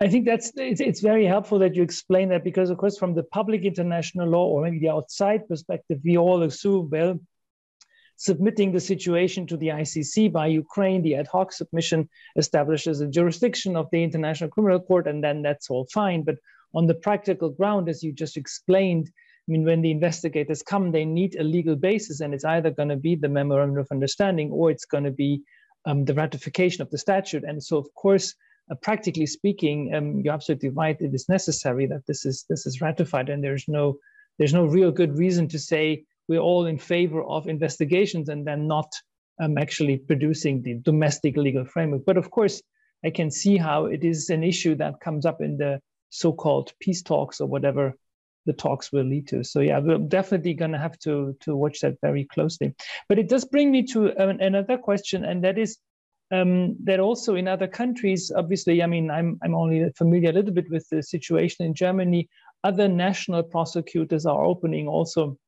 I 0.00 0.08
think 0.08 0.26
that's 0.26 0.52
it's, 0.54 0.80
it's, 0.80 1.00
very 1.00 1.24
helpful 1.24 1.58
that 1.60 1.74
you 1.74 1.82
explain 1.82 2.28
that 2.28 2.44
because, 2.44 2.70
of 2.70 2.78
course, 2.78 2.98
from 2.98 3.14
the 3.14 3.22
public 3.24 3.64
international 3.64 4.28
law 4.28 4.46
or 4.46 4.62
maybe 4.62 4.78
the 4.78 4.90
outside 4.90 5.48
perspective, 5.48 5.98
we 6.04 6.18
all 6.18 6.42
assume 6.42 6.88
well, 6.90 7.18
submitting 8.16 8.70
the 8.70 8.80
situation 8.80 9.46
to 9.46 9.56
the 9.56 9.68
ICC 9.68 10.30
by 10.30 10.46
Ukraine, 10.46 11.02
the 11.02 11.16
ad 11.16 11.26
hoc 11.26 11.52
submission 11.52 12.08
establishes 12.36 13.00
a 13.00 13.08
jurisdiction 13.08 13.76
of 13.76 13.88
the 13.90 14.04
International 14.04 14.50
Criminal 14.50 14.78
Court, 14.78 15.06
and 15.06 15.24
then 15.24 15.40
that's 15.40 15.70
all 15.70 15.86
fine. 15.92 16.22
But 16.22 16.36
on 16.74 16.86
the 16.86 16.94
practical 16.94 17.48
ground, 17.48 17.88
as 17.88 18.02
you 18.02 18.12
just 18.12 18.36
explained, 18.36 19.08
I 19.08 19.52
mean, 19.52 19.64
when 19.64 19.80
the 19.80 19.90
investigators 19.90 20.62
come, 20.62 20.92
they 20.92 21.06
need 21.06 21.34
a 21.36 21.42
legal 21.42 21.76
basis, 21.76 22.20
and 22.20 22.34
it's 22.34 22.44
either 22.44 22.70
going 22.70 22.90
to 22.90 22.96
be 22.96 23.14
the 23.16 23.28
memorandum 23.28 23.78
of 23.78 23.88
understanding 23.90 24.50
or 24.50 24.70
it's 24.70 24.84
going 24.84 25.04
to 25.04 25.10
be 25.10 25.42
um, 25.86 26.04
the 26.04 26.14
ratification 26.14 26.82
of 26.82 26.90
the 26.90 26.98
statute. 26.98 27.42
And 27.42 27.64
so, 27.64 27.78
of 27.78 27.92
course, 27.94 28.34
practically 28.76 29.26
speaking, 29.26 29.92
um, 29.94 30.20
you're 30.20 30.34
absolutely 30.34 30.70
right. 30.70 31.00
It 31.00 31.14
is 31.14 31.28
necessary 31.28 31.86
that 31.86 32.06
this 32.06 32.24
is 32.24 32.44
this 32.48 32.66
is 32.66 32.80
ratified, 32.80 33.28
and 33.28 33.42
there's 33.42 33.66
no 33.68 33.98
there's 34.38 34.54
no 34.54 34.64
real 34.64 34.90
good 34.90 35.16
reason 35.18 35.48
to 35.48 35.58
say 35.58 36.04
we're 36.28 36.40
all 36.40 36.66
in 36.66 36.78
favor 36.78 37.22
of 37.22 37.48
investigations 37.48 38.28
and 38.28 38.46
then 38.46 38.66
not 38.66 38.90
um, 39.40 39.58
actually 39.58 39.98
producing 39.98 40.62
the 40.62 40.74
domestic 40.74 41.36
legal 41.36 41.64
framework. 41.64 42.04
But 42.06 42.16
of 42.16 42.30
course, 42.30 42.62
I 43.04 43.10
can 43.10 43.30
see 43.30 43.56
how 43.56 43.86
it 43.86 44.04
is 44.04 44.30
an 44.30 44.44
issue 44.44 44.74
that 44.76 45.00
comes 45.00 45.26
up 45.26 45.40
in 45.40 45.56
the 45.56 45.80
so-called 46.10 46.72
peace 46.80 47.02
talks 47.02 47.40
or 47.40 47.48
whatever 47.48 47.94
the 48.46 48.52
talks 48.52 48.92
will 48.92 49.04
lead 49.04 49.28
to. 49.28 49.44
So 49.44 49.60
yeah, 49.60 49.78
we're 49.78 49.98
definitely 49.98 50.54
going 50.54 50.72
to 50.72 50.78
have 50.78 50.98
to 51.00 51.36
to 51.40 51.56
watch 51.56 51.80
that 51.80 51.96
very 52.02 52.24
closely. 52.24 52.74
But 53.08 53.18
it 53.18 53.28
does 53.28 53.44
bring 53.44 53.70
me 53.70 53.82
to 53.88 54.16
um, 54.18 54.40
another 54.40 54.78
question, 54.78 55.24
and 55.24 55.44
that 55.44 55.58
is 55.58 55.78
um, 56.30 56.76
that 56.84 57.00
also 57.00 57.34
in 57.34 57.48
other 57.48 57.66
countries, 57.66 58.30
obviously, 58.34 58.82
I 58.82 58.86
mean, 58.86 59.10
I'm 59.10 59.38
I'm 59.42 59.54
only 59.54 59.90
familiar 59.96 60.30
a 60.30 60.32
little 60.32 60.52
bit 60.52 60.70
with 60.70 60.88
the 60.88 61.02
situation 61.02 61.66
in 61.66 61.74
Germany. 61.74 62.28
Other 62.62 62.88
national 62.88 63.42
prosecutors 63.42 64.26
are 64.26 64.44
opening 64.44 64.86
also 64.86 65.38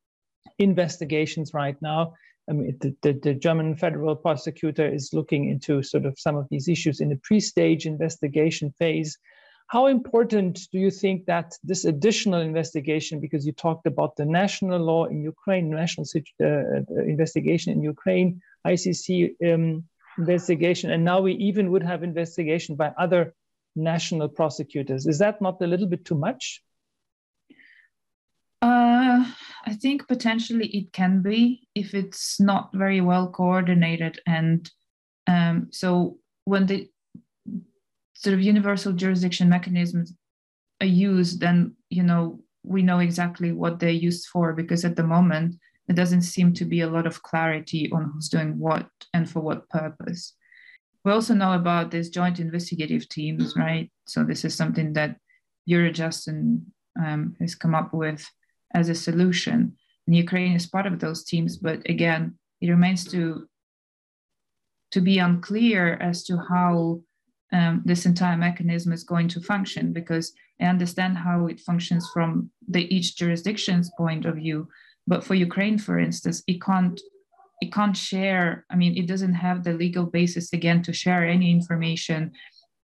investigations 0.59 1.53
right 1.55 1.77
now. 1.83 2.15
I 2.49 2.53
mean, 2.53 2.77
the, 2.81 2.97
the, 3.03 3.13
the, 3.13 3.35
German 3.35 3.77
federal 3.77 4.17
prosecutor 4.17 4.87
is 4.87 5.11
looking 5.13 5.49
into 5.49 5.83
sort 5.83 6.07
of 6.07 6.19
some 6.19 6.37
of 6.37 6.49
these 6.51 6.69
issues 6.69 7.01
in 7.01 7.09
the 7.09 7.21
pre-stage 7.23 7.87
investigation 7.87 8.75
phase. 8.79 9.17
How 9.69 9.87
important 9.87 10.69
do 10.73 10.79
you 10.79 10.91
think 10.91 11.27
that 11.27 11.55
this 11.63 11.85
additional 11.85 12.41
investigation, 12.41 13.21
because 13.21 13.47
you 13.47 13.53
talked 13.53 13.87
about 13.87 14.17
the 14.17 14.27
national 14.27 14.81
law 14.81 15.05
in 15.05 15.23
Ukraine, 15.23 15.71
national 15.71 16.07
uh, 16.43 16.45
uh, 16.45 17.03
investigation 17.05 17.73
in 17.73 17.83
Ukraine, 17.83 18.41
ICC 18.67 19.35
um, 19.55 19.85
investigation, 20.19 20.91
and 20.91 21.05
now 21.05 21.21
we 21.21 21.33
even 21.35 21.71
would 21.71 21.83
have 21.83 22.03
investigation 22.03 22.77
by 22.77 22.93
other 22.99 23.35
national 23.75 24.29
prosecutors. 24.29 25.07
Is 25.07 25.19
that 25.19 25.41
not 25.41 25.61
a 25.63 25.67
little 25.67 25.87
bit 25.87 26.05
too 26.05 26.17
much? 26.17 26.63
Uh, 28.61 29.25
I 29.67 29.75
think 29.75 30.07
potentially 30.07 30.67
it 30.69 30.93
can 30.93 31.23
be 31.23 31.67
if 31.75 31.95
it's 31.95 32.39
not 32.39 32.71
very 32.75 33.01
well 33.01 33.29
coordinated. 33.31 34.21
And 34.27 34.71
um, 35.27 35.69
so 35.73 36.19
when 36.45 36.67
the 36.67 36.89
sort 38.15 38.35
of 38.35 38.41
universal 38.41 38.93
jurisdiction 38.93 39.49
mechanisms 39.49 40.15
are 40.81 40.87
used, 40.87 41.41
then, 41.41 41.75
you 41.91 42.05
know, 42.05 42.41
we 42.63 42.83
know 42.83 43.01
exactly 43.01 43.51
what 43.51 43.81
they're 43.81 43.91
used 43.91 44.29
for 44.29 44.53
because 44.53 44.85
at 44.85 44.95
the 44.95 45.03
moment, 45.03 45.57
there 45.87 45.97
doesn't 45.97 46.23
seem 46.23 46.53
to 46.55 46.65
be 46.65 46.81
a 46.81 46.91
lot 46.91 47.07
of 47.07 47.23
clarity 47.23 47.91
on 47.93 48.11
who's 48.13 48.29
doing 48.29 48.59
what 48.59 48.89
and 49.15 49.29
for 49.29 49.41
what 49.41 49.69
purpose. 49.69 50.35
We 51.05 51.13
also 51.13 51.35
know 51.35 51.53
about 51.55 51.91
these 51.91 52.11
joint 52.11 52.39
investigative 52.39 53.09
teams, 53.09 53.55
right? 53.57 53.91
So 54.07 54.23
this 54.23 54.45
is 54.45 54.55
something 54.55 54.93
that 54.93 55.17
Eurojust 55.69 56.29
and, 56.29 56.63
um, 57.03 57.35
has 57.41 57.55
come 57.55 57.75
up 57.75 57.93
with 57.93 58.25
as 58.75 58.89
a 58.89 58.95
solution. 58.95 59.77
And 60.07 60.17
Ukraine 60.17 60.55
is 60.55 60.67
part 60.67 60.87
of 60.87 61.01
those 61.01 61.25
teams, 61.25 61.57
but 61.57 61.81
again, 61.89 62.39
it 62.61 62.71
remains 62.71 63.05
to 63.13 63.49
to 64.93 65.01
be 65.01 65.19
unclear 65.19 65.95
as 65.95 66.23
to 66.23 66.37
how 66.37 67.01
um, 67.53 67.83
this 67.85 68.07
entire 68.07 68.37
mechanism 68.37 68.93
is 68.93 69.05
going 69.05 69.27
to 69.29 69.41
function 69.41 69.93
because 69.93 70.33
I 70.61 70.67
understand 70.67 71.17
how 71.17 71.47
it 71.47 71.61
functions 71.61 72.09
from 72.13 72.51
the 72.69 72.95
each 72.95 73.17
jurisdiction's 73.17 73.91
point 73.97 74.27
of 74.27 74.37
view, 74.37 74.69
but 75.07 75.25
for 75.25 75.35
Ukraine, 75.35 75.79
for 75.79 75.99
instance, 75.99 76.43
it 76.47 76.61
can't 76.63 77.01
it 77.61 77.73
can't 77.73 77.97
share. 77.97 78.67
I 78.71 78.77
mean, 78.77 78.97
it 78.97 79.07
doesn't 79.07 79.35
have 79.35 79.63
the 79.63 79.73
legal 79.73 80.07
basis 80.07 80.53
again 80.53 80.83
to 80.83 80.93
share 80.93 81.25
any 81.25 81.53
information 81.53 82.33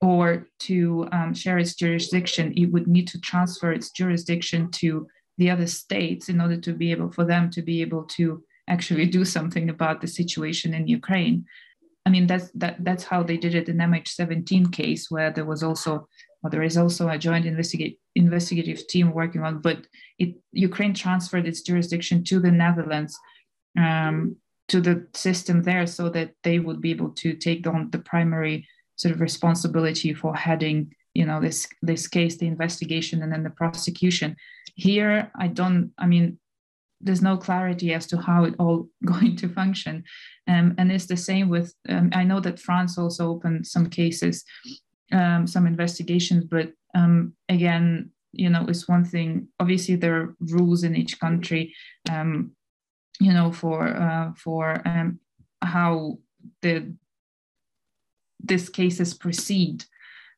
or 0.00 0.48
to 0.60 1.06
um, 1.12 1.34
share 1.34 1.58
its 1.58 1.74
jurisdiction. 1.74 2.54
It 2.56 2.72
would 2.72 2.86
need 2.86 3.06
to 3.08 3.20
transfer 3.20 3.70
its 3.70 3.90
jurisdiction 3.90 4.70
to 4.72 5.06
the 5.36 5.50
other 5.50 5.66
states 5.66 6.28
in 6.28 6.40
order 6.40 6.56
to 6.56 6.72
be 6.72 6.90
able 6.90 7.12
for 7.12 7.24
them 7.24 7.50
to 7.50 7.62
be 7.62 7.82
able 7.82 8.04
to 8.04 8.42
actually 8.68 9.06
do 9.06 9.24
something 9.24 9.68
about 9.68 10.00
the 10.00 10.08
situation 10.08 10.72
in 10.74 10.88
Ukraine. 10.88 11.44
I 12.06 12.10
mean 12.10 12.26
that's 12.26 12.50
that 12.52 12.76
that's 12.84 13.04
how 13.04 13.22
they 13.22 13.36
did 13.36 13.54
it 13.54 13.68
in 13.68 13.76
MH17 13.76 14.72
case 14.72 15.10
where 15.10 15.30
there 15.30 15.44
was 15.44 15.62
also 15.62 16.08
there 16.50 16.62
is 16.62 16.76
also 16.76 17.08
a 17.08 17.18
joint 17.18 17.46
investigate, 17.46 17.98
investigative 18.16 18.86
team 18.88 19.12
working 19.12 19.42
on, 19.42 19.60
but 19.60 19.86
it 20.18 20.34
Ukraine 20.52 20.94
transferred 20.94 21.46
its 21.46 21.62
jurisdiction 21.62 22.24
to 22.24 22.40
the 22.40 22.50
Netherlands 22.50 23.16
um, 23.78 24.36
to 24.68 24.80
the 24.80 25.06
system 25.14 25.62
there 25.62 25.86
so 25.86 26.08
that 26.08 26.32
they 26.42 26.58
would 26.58 26.80
be 26.80 26.90
able 26.90 27.10
to 27.10 27.34
take 27.34 27.66
on 27.66 27.90
the 27.90 27.98
primary 27.98 28.66
sort 28.96 29.14
of 29.14 29.20
responsibility 29.20 30.12
for 30.14 30.34
heading 30.34 30.94
you 31.14 31.26
know 31.26 31.40
this 31.40 31.68
this 31.82 32.08
case 32.08 32.36
the 32.38 32.46
investigation 32.46 33.22
and 33.22 33.32
then 33.32 33.44
the 33.44 33.50
prosecution. 33.50 34.36
Here 34.74 35.30
i 35.38 35.48
don't 35.48 35.92
i 35.98 36.06
mean 36.06 36.38
there's 37.04 37.20
no 37.20 37.36
clarity 37.36 37.92
as 37.92 38.06
to 38.06 38.16
how 38.16 38.44
it 38.44 38.54
all 38.58 38.88
going 39.04 39.36
to 39.36 39.48
function. 39.48 40.04
Um, 40.48 40.74
and 40.78 40.90
it's 40.90 41.06
the 41.06 41.16
same 41.16 41.48
with 41.48 41.74
um, 41.88 42.10
i 42.14 42.24
know 42.24 42.40
that 42.40 42.58
france 42.58 42.98
also 42.98 43.28
opened 43.28 43.66
some 43.66 43.88
cases 43.88 44.44
um, 45.12 45.46
some 45.46 45.66
investigations 45.66 46.44
but 46.44 46.72
um, 46.94 47.34
again 47.48 48.10
you 48.32 48.48
know 48.48 48.64
it's 48.68 48.88
one 48.88 49.04
thing 49.04 49.48
obviously 49.60 49.96
there 49.96 50.16
are 50.16 50.36
rules 50.40 50.84
in 50.84 50.96
each 50.96 51.20
country 51.20 51.74
um, 52.10 52.52
you 53.20 53.32
know 53.32 53.52
for 53.52 53.88
uh, 53.88 54.32
for 54.34 54.80
um, 54.86 55.18
how 55.62 56.18
the 56.62 56.92
these 58.42 58.68
cases 58.68 59.14
proceed. 59.14 59.84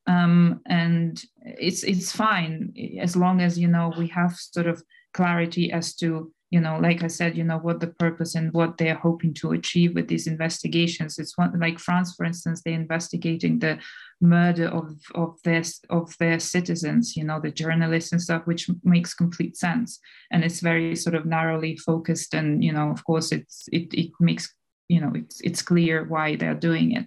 Um, 0.06 0.60
and 0.66 1.22
it's 1.42 1.82
it's 1.82 2.12
fine 2.12 2.74
as 3.00 3.16
long 3.16 3.40
as 3.40 3.58
you 3.58 3.68
know 3.68 3.90
we 3.96 4.06
have 4.08 4.36
sort 4.36 4.66
of 4.66 4.82
clarity 5.14 5.72
as 5.72 5.94
to 5.96 6.30
you 6.50 6.60
know 6.60 6.78
like 6.78 7.02
i 7.02 7.06
said 7.06 7.36
you 7.36 7.44
know 7.44 7.58
what 7.58 7.80
the 7.80 7.86
purpose 7.86 8.34
and 8.34 8.52
what 8.52 8.76
they're 8.78 8.94
hoping 8.94 9.32
to 9.34 9.52
achieve 9.52 9.94
with 9.94 10.08
these 10.08 10.26
investigations. 10.26 11.18
It's 11.18 11.36
one 11.36 11.58
like 11.58 11.78
france 11.78 12.14
for 12.14 12.24
instance 12.24 12.62
they're 12.62 12.74
investigating 12.74 13.58
the 13.58 13.78
murder 14.20 14.68
of 14.68 14.94
of 15.14 15.38
their 15.44 15.62
of 15.90 16.16
their 16.18 16.38
citizens 16.38 17.16
you 17.16 17.24
know 17.24 17.40
the 17.40 17.50
journalists 17.50 18.12
and 18.12 18.22
stuff 18.22 18.42
which 18.46 18.70
makes 18.82 19.14
complete 19.14 19.56
sense. 19.56 19.98
And 20.30 20.44
it's 20.44 20.60
very 20.60 20.96
sort 20.96 21.16
of 21.16 21.26
narrowly 21.26 21.76
focused 21.76 22.34
and 22.34 22.62
you 22.62 22.72
know 22.72 22.90
of 22.90 23.04
course 23.04 23.32
it's 23.32 23.64
it, 23.72 23.92
it 23.94 24.10
makes 24.20 24.52
you 24.88 25.00
know 25.00 25.12
it's 25.14 25.40
it's 25.40 25.62
clear 25.62 26.04
why 26.04 26.36
they're 26.36 26.54
doing 26.54 26.92
it. 26.92 27.06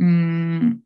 Mm, 0.00 0.80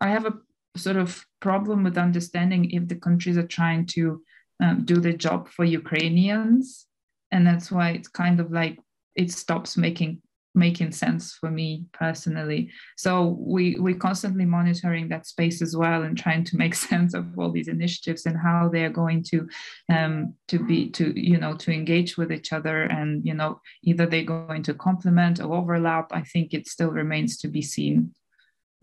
I 0.00 0.08
have 0.08 0.26
a 0.26 0.34
sort 0.76 0.96
of 0.96 1.24
problem 1.40 1.84
with 1.84 1.98
understanding 1.98 2.70
if 2.70 2.88
the 2.88 2.96
countries 2.96 3.36
are 3.36 3.46
trying 3.46 3.86
to 3.86 4.22
um, 4.62 4.84
do 4.84 4.96
the 5.00 5.12
job 5.12 5.48
for 5.48 5.64
Ukrainians, 5.64 6.86
and 7.32 7.46
that's 7.46 7.70
why 7.70 7.90
it's 7.90 8.08
kind 8.08 8.40
of 8.40 8.52
like 8.52 8.78
it 9.16 9.30
stops 9.30 9.76
making 9.76 10.22
making 10.54 10.92
sense 10.92 11.32
for 11.32 11.50
me 11.50 11.86
personally. 11.92 12.70
So 12.96 13.38
we 13.40 13.76
we're 13.78 13.96
constantly 13.96 14.44
monitoring 14.44 15.08
that 15.08 15.26
space 15.26 15.62
as 15.62 15.76
well 15.76 16.02
and 16.02 16.16
trying 16.16 16.44
to 16.44 16.56
make 16.56 16.74
sense 16.90 17.14
of 17.14 17.26
all 17.38 17.50
these 17.50 17.68
initiatives 17.68 18.26
and 18.26 18.36
how 18.38 18.68
they 18.68 18.84
are 18.84 18.90
going 19.02 19.24
to 19.24 19.48
um, 19.88 20.34
to 20.48 20.58
be 20.58 20.90
to 20.90 21.12
you 21.18 21.38
know 21.38 21.56
to 21.56 21.72
engage 21.72 22.16
with 22.16 22.30
each 22.30 22.52
other 22.52 22.82
and 22.82 23.24
you 23.24 23.34
know 23.34 23.60
either 23.82 24.06
they're 24.06 24.24
going 24.24 24.62
to 24.62 24.74
complement 24.74 25.40
or 25.40 25.54
overlap. 25.54 26.06
I 26.12 26.22
think 26.22 26.54
it 26.54 26.68
still 26.68 26.90
remains 26.90 27.36
to 27.38 27.48
be 27.48 27.62
seen. 27.62 28.14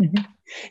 Mm-hmm. 0.01 0.23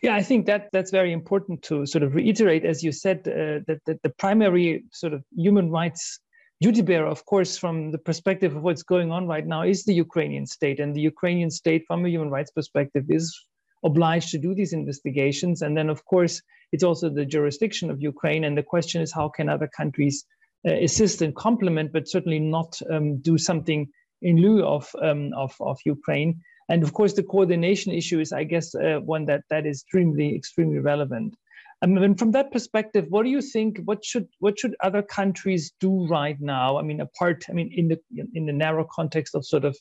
Yeah, 0.02 0.14
I 0.16 0.22
think 0.22 0.46
that 0.46 0.70
that's 0.72 0.90
very 0.90 1.12
important 1.12 1.62
to 1.64 1.86
sort 1.86 2.02
of 2.02 2.14
reiterate, 2.14 2.64
as 2.64 2.82
you 2.82 2.92
said, 2.92 3.18
uh, 3.28 3.60
that, 3.66 3.80
that 3.86 4.02
the 4.02 4.10
primary 4.10 4.84
sort 4.92 5.12
of 5.12 5.22
human 5.36 5.70
rights 5.70 6.20
duty 6.60 6.82
bearer, 6.82 7.06
of 7.06 7.24
course, 7.24 7.56
from 7.56 7.92
the 7.92 7.98
perspective 7.98 8.56
of 8.56 8.62
what's 8.62 8.82
going 8.82 9.12
on 9.12 9.28
right 9.28 9.46
now, 9.46 9.62
is 9.62 9.84
the 9.84 9.94
Ukrainian 9.94 10.46
state. 10.46 10.80
And 10.80 10.94
the 10.94 11.00
Ukrainian 11.00 11.50
state, 11.50 11.84
from 11.86 12.04
a 12.04 12.08
human 12.08 12.30
rights 12.30 12.50
perspective, 12.50 13.04
is 13.08 13.38
obliged 13.84 14.30
to 14.30 14.38
do 14.38 14.54
these 14.54 14.72
investigations. 14.72 15.62
And 15.62 15.76
then, 15.76 15.88
of 15.88 16.04
course, 16.04 16.42
it's 16.72 16.82
also 16.82 17.08
the 17.08 17.24
jurisdiction 17.24 17.90
of 17.90 18.02
Ukraine. 18.02 18.44
And 18.44 18.58
the 18.58 18.62
question 18.62 19.02
is, 19.02 19.12
how 19.12 19.28
can 19.28 19.48
other 19.48 19.68
countries 19.68 20.24
uh, 20.66 20.74
assist 20.74 21.22
and 21.22 21.34
complement, 21.36 21.92
but 21.92 22.08
certainly 22.08 22.40
not 22.40 22.80
um, 22.90 23.18
do 23.18 23.38
something 23.38 23.88
in 24.20 24.36
lieu 24.38 24.64
of, 24.64 24.90
um, 25.00 25.32
of, 25.36 25.54
of 25.60 25.78
Ukraine? 25.84 26.40
And 26.68 26.82
of 26.82 26.92
course, 26.92 27.14
the 27.14 27.22
coordination 27.22 27.92
issue 27.92 28.20
is, 28.20 28.32
I 28.32 28.44
guess, 28.44 28.74
uh, 28.74 29.00
one 29.00 29.24
that, 29.26 29.44
that 29.50 29.66
is 29.66 29.82
extremely, 29.82 30.34
extremely 30.34 30.78
relevant. 30.78 31.34
I 31.80 31.86
mean, 31.86 32.16
from 32.16 32.32
that 32.32 32.50
perspective, 32.50 33.06
what 33.08 33.22
do 33.22 33.30
you 33.30 33.40
think? 33.40 33.78
What 33.84 34.04
should 34.04 34.28
what 34.40 34.58
should 34.58 34.74
other 34.82 35.00
countries 35.00 35.72
do 35.78 36.08
right 36.08 36.36
now? 36.40 36.76
I 36.76 36.82
mean, 36.82 37.00
apart, 37.00 37.44
I 37.48 37.52
mean, 37.52 37.70
in 37.72 37.86
the 37.88 38.00
in 38.34 38.46
the 38.46 38.52
narrow 38.52 38.84
context 38.84 39.36
of 39.36 39.46
sort 39.46 39.64
of 39.64 39.78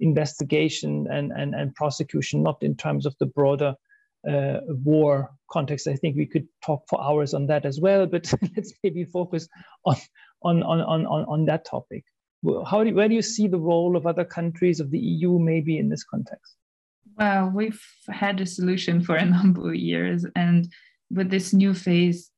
investigation 0.00 1.06
and 1.08 1.30
and, 1.30 1.54
and 1.54 1.72
prosecution, 1.76 2.42
not 2.42 2.60
in 2.62 2.74
terms 2.74 3.06
of 3.06 3.14
the 3.20 3.26
broader 3.26 3.76
uh, 4.28 4.60
war 4.66 5.30
context. 5.48 5.86
I 5.86 5.94
think 5.94 6.16
we 6.16 6.26
could 6.26 6.48
talk 6.64 6.82
for 6.88 7.00
hours 7.00 7.32
on 7.32 7.46
that 7.46 7.64
as 7.64 7.80
well, 7.80 8.06
but 8.06 8.32
let's 8.56 8.72
maybe 8.82 9.04
focus 9.04 9.48
on 9.84 9.96
on 10.42 10.62
on 10.64 10.80
on 11.06 11.24
on 11.26 11.44
that 11.46 11.64
topic. 11.64 12.04
How 12.44 12.84
do, 12.84 12.94
where 12.94 13.08
do 13.08 13.14
you 13.14 13.22
see 13.22 13.48
the 13.48 13.58
role 13.58 13.96
of 13.96 14.06
other 14.06 14.24
countries 14.24 14.80
of 14.80 14.90
the 14.90 14.98
EU 14.98 15.38
maybe 15.38 15.78
in 15.78 15.88
this 15.88 16.04
context? 16.04 16.54
Well, 17.16 17.50
we've 17.54 17.82
had 18.08 18.40
a 18.40 18.46
solution 18.46 19.02
for 19.02 19.16
a 19.16 19.24
number 19.24 19.68
of 19.70 19.76
years, 19.76 20.26
and 20.36 20.68
with 21.10 21.30
this 21.30 21.52
new 21.52 21.74
phase, 21.74 22.30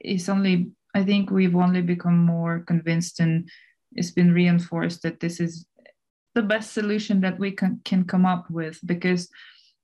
it's 0.00 0.28
only 0.28 0.70
I 0.94 1.04
think 1.04 1.30
we've 1.30 1.56
only 1.56 1.82
become 1.82 2.18
more 2.18 2.60
convinced, 2.66 3.20
and 3.20 3.48
it's 3.92 4.10
been 4.10 4.32
reinforced 4.32 5.02
that 5.02 5.20
this 5.20 5.40
is 5.40 5.66
the 6.34 6.42
best 6.42 6.72
solution 6.72 7.20
that 7.20 7.38
we 7.38 7.50
can, 7.50 7.80
can 7.84 8.04
come 8.04 8.26
up 8.26 8.50
with. 8.50 8.78
Because 8.84 9.28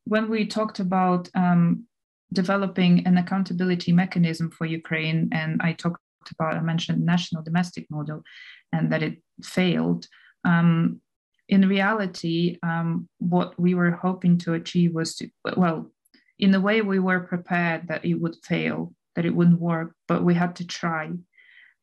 when 0.05 0.31
we 0.31 0.47
talked 0.47 0.81
about 0.81 1.29
um, 1.35 1.85
developing 2.33 3.07
an 3.07 3.19
accountability 3.19 3.93
mechanism 3.93 4.51
for 4.51 4.67
Ukraine, 4.67 5.29
and 5.33 5.61
I 5.63 5.73
talked 5.73 6.01
about 6.31 6.55
I 6.55 6.61
mentioned 6.61 7.05
national 7.05 7.43
domestic 7.43 7.87
model, 7.91 8.23
and 8.73 8.93
that 8.93 9.03
it 9.03 9.23
failed. 9.43 10.07
Um, 10.45 11.01
in 11.49 11.69
reality, 11.69 12.59
um, 12.63 13.09
what 13.19 13.59
we 13.59 13.75
were 13.75 13.93
hoping 13.93 14.39
to 14.39 14.55
achieve 14.55 14.95
was 14.95 15.17
to, 15.17 15.31
well, 15.57 15.91
in 16.39 16.55
a 16.55 16.61
way 16.61 16.83
we 16.83 16.99
were 16.99 17.21
prepared 17.21 17.89
that 17.89 18.05
it 18.05 18.15
would 18.15 18.37
fail, 18.45 18.95
that 19.17 19.25
it 19.25 19.35
wouldn't 19.35 19.61
work, 19.61 19.95
but 20.07 20.25
we 20.25 20.35
had 20.35 20.57
to 20.57 20.67
try 20.67 21.11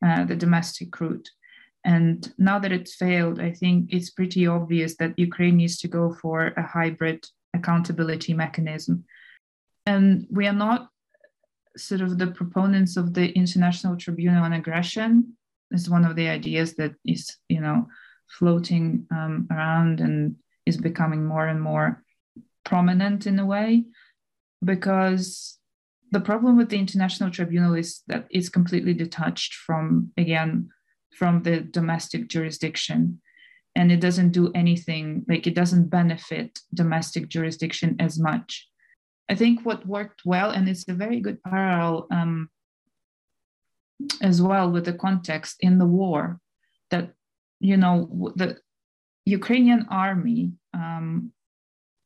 uh, 0.04 0.24
the 0.24 0.36
domestic 0.36 0.98
route. 1.00 1.28
And 1.84 2.32
now 2.38 2.58
that 2.58 2.72
it's 2.72 2.94
failed, 2.94 3.40
I 3.40 3.52
think 3.52 3.92
it's 3.92 4.10
pretty 4.10 4.46
obvious 4.46 4.96
that 4.96 5.18
Ukraine 5.18 5.56
needs 5.56 5.78
to 5.78 5.88
go 5.88 6.12
for 6.20 6.48
a 6.56 6.62
hybrid 6.62 7.24
accountability 7.54 8.34
mechanism. 8.34 9.04
And 9.84 10.26
we 10.30 10.46
are 10.46 10.52
not 10.52 10.88
sort 11.76 12.00
of 12.00 12.18
the 12.18 12.28
proponents 12.28 12.96
of 12.96 13.14
the 13.14 13.30
International 13.32 13.96
Tribunal 13.96 14.42
on 14.42 14.52
Aggression. 14.52 15.35
Is 15.70 15.90
one 15.90 16.04
of 16.04 16.16
the 16.16 16.28
ideas 16.28 16.74
that 16.74 16.94
is, 17.04 17.36
you 17.48 17.60
know, 17.60 17.88
floating 18.28 19.06
um, 19.10 19.48
around 19.50 20.00
and 20.00 20.36
is 20.64 20.76
becoming 20.76 21.24
more 21.24 21.46
and 21.46 21.60
more 21.60 22.02
prominent 22.64 23.26
in 23.26 23.38
a 23.38 23.46
way 23.46 23.84
because 24.64 25.58
the 26.10 26.20
problem 26.20 26.56
with 26.56 26.68
the 26.68 26.78
international 26.78 27.30
tribunal 27.30 27.74
is 27.74 28.02
that 28.08 28.26
it's 28.30 28.48
completely 28.48 28.94
detached 28.94 29.54
from 29.54 30.10
again 30.16 30.68
from 31.16 31.42
the 31.42 31.60
domestic 31.60 32.28
jurisdiction 32.28 33.20
and 33.74 33.92
it 33.92 34.00
doesn't 34.00 34.30
do 34.30 34.50
anything 34.54 35.24
like 35.28 35.46
it 35.46 35.54
doesn't 35.54 35.88
benefit 35.88 36.58
domestic 36.74 37.28
jurisdiction 37.28 37.96
as 38.00 38.18
much. 38.18 38.68
I 39.28 39.34
think 39.34 39.64
what 39.64 39.86
worked 39.86 40.22
well 40.24 40.50
and 40.50 40.68
it's 40.68 40.88
a 40.88 40.94
very 40.94 41.20
good 41.20 41.42
parallel 41.42 42.06
um, 42.10 42.48
as 44.20 44.42
well 44.42 44.70
with 44.70 44.84
the 44.84 44.92
context 44.92 45.56
in 45.60 45.78
the 45.78 45.86
war 45.86 46.38
that 46.90 47.12
you 47.60 47.76
know 47.76 48.30
the 48.36 48.58
ukrainian 49.24 49.86
army 49.90 50.52
um, 50.74 51.32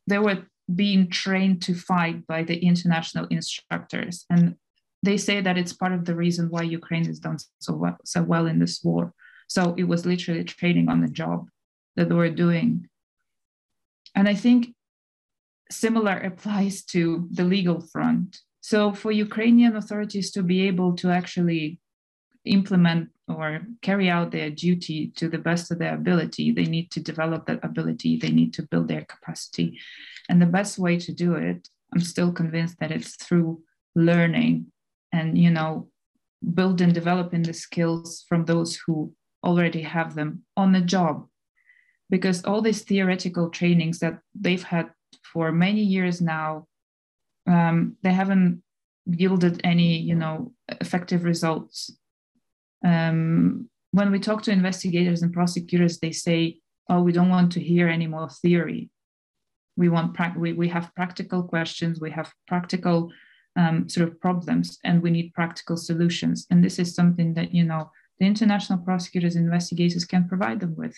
there 0.07 0.23
were 0.23 0.47
being 0.75 1.09
trained 1.09 1.63
to 1.63 1.75
fight 1.75 2.27
by 2.27 2.43
the 2.43 2.59
international 2.59 3.27
instructors. 3.31 4.25
And 4.31 4.57
they 5.03 5.17
say 5.17 5.41
that 5.41 5.59
it's 5.59 5.73
part 5.73 5.93
of 5.93 6.05
the 6.05 6.15
reason 6.15 6.51
why 6.51 6.63
Ukraine 6.63 7.07
has 7.07 7.19
done 7.19 7.39
so 7.61 7.75
well, 7.75 7.97
so 8.05 8.23
well 8.23 8.47
in 8.47 8.59
this 8.59 8.83
war. 8.85 9.13
So 9.49 9.75
it 9.77 9.85
was 9.85 10.07
literally 10.07 10.45
training 10.45 10.89
on 10.89 11.01
the 11.01 11.09
job 11.09 11.49
that 11.97 12.09
they 12.09 12.15
were 12.15 12.31
doing. 12.31 12.89
And 14.15 14.29
I 14.29 14.35
think 14.35 14.75
similar 15.71 16.17
applies 16.31 16.83
to 16.87 17.29
the 17.31 17.45
legal 17.45 17.81
front. 17.81 18.41
So 18.61 18.93
for 18.93 19.11
Ukrainian 19.11 19.77
authorities 19.77 20.31
to 20.33 20.43
be 20.43 20.67
able 20.69 20.95
to 20.97 21.11
actually 21.11 21.81
implement 22.45 23.11
or 23.29 23.61
carry 23.83 24.09
out 24.09 24.31
their 24.31 24.51
duty 24.51 25.13
to 25.17 25.29
the 25.29 25.39
best 25.39 25.71
of 25.71 25.79
their 25.79 25.95
ability, 25.95 26.53
they 26.53 26.65
need 26.65 26.91
to 26.93 27.01
develop 27.01 27.47
that 27.47 27.65
ability, 27.65 28.17
they 28.17 28.31
need 28.31 28.53
to 28.55 28.63
build 28.63 28.89
their 28.89 29.05
capacity. 29.05 29.79
And 30.29 30.41
the 30.41 30.47
best 30.47 30.79
way 30.79 30.99
to 30.99 31.13
do 31.13 31.35
it, 31.35 31.69
I'm 31.93 32.01
still 32.01 32.33
convinced 32.33 32.79
that 32.81 32.93
it's 32.93 33.17
through 33.17 33.63
learning 33.95 34.67
and, 35.13 35.37
you 35.37 35.51
know, 35.51 35.89
building, 36.55 36.93
developing 36.93 37.43
the 37.43 37.55
skills 37.55 38.25
from 38.29 38.45
those 38.45 38.79
who 38.87 39.13
already 39.45 39.83
have 39.83 40.15
them 40.15 40.43
on 40.57 40.73
the 40.73 40.81
job. 40.81 41.27
Because 42.09 42.45
all 42.45 42.63
these 42.63 42.83
theoretical 42.83 43.51
trainings 43.51 43.99
that 44.01 44.19
they've 44.35 44.63
had 44.63 44.91
for 45.33 45.53
many 45.53 45.83
years 45.83 46.21
now, 46.21 46.67
um, 47.47 47.97
they 48.03 48.13
haven't 48.13 48.63
yielded 49.07 49.61
any, 49.65 49.99
you 49.99 50.15
know, 50.15 50.53
effective 50.69 51.25
results. 51.25 51.91
Um, 52.85 53.69
when 53.93 54.11
we 54.11 54.21
talk 54.21 54.43
to 54.43 54.53
investigators 54.53 55.23
and 55.23 55.33
prosecutors, 55.33 55.99
they 55.99 56.13
say, 56.13 56.61
"Oh, 56.89 57.03
we 57.03 57.13
don't 57.13 57.29
want 57.29 57.53
to 57.53 57.61
hear 57.61 57.89
any 57.89 58.07
more 58.07 58.29
theory. 58.29 58.91
We 59.77 59.89
want 59.89 60.15
pra- 60.15 60.35
we, 60.37 60.53
we 60.53 60.69
have 60.69 60.95
practical 60.95 61.43
questions 61.43 62.01
we 62.01 62.11
have 62.11 62.33
practical 62.47 63.11
um, 63.57 63.89
sort 63.89 64.09
of 64.09 64.21
problems 64.21 64.79
and 64.85 65.03
we 65.03 65.11
need 65.11 65.35
practical 65.35 65.77
solutions. 65.77 66.47
And 66.51 66.63
this 66.63 66.79
is 66.79 66.95
something 66.95 67.35
that 67.35 67.55
you 67.55 67.65
know 67.65 67.91
the 68.19 68.27
international 68.27 68.79
prosecutors 68.79 69.37
and 69.37 69.47
investigators 69.47 70.05
can 70.05 70.29
provide 70.29 70.61
them 70.61 70.77
with. 70.77 70.97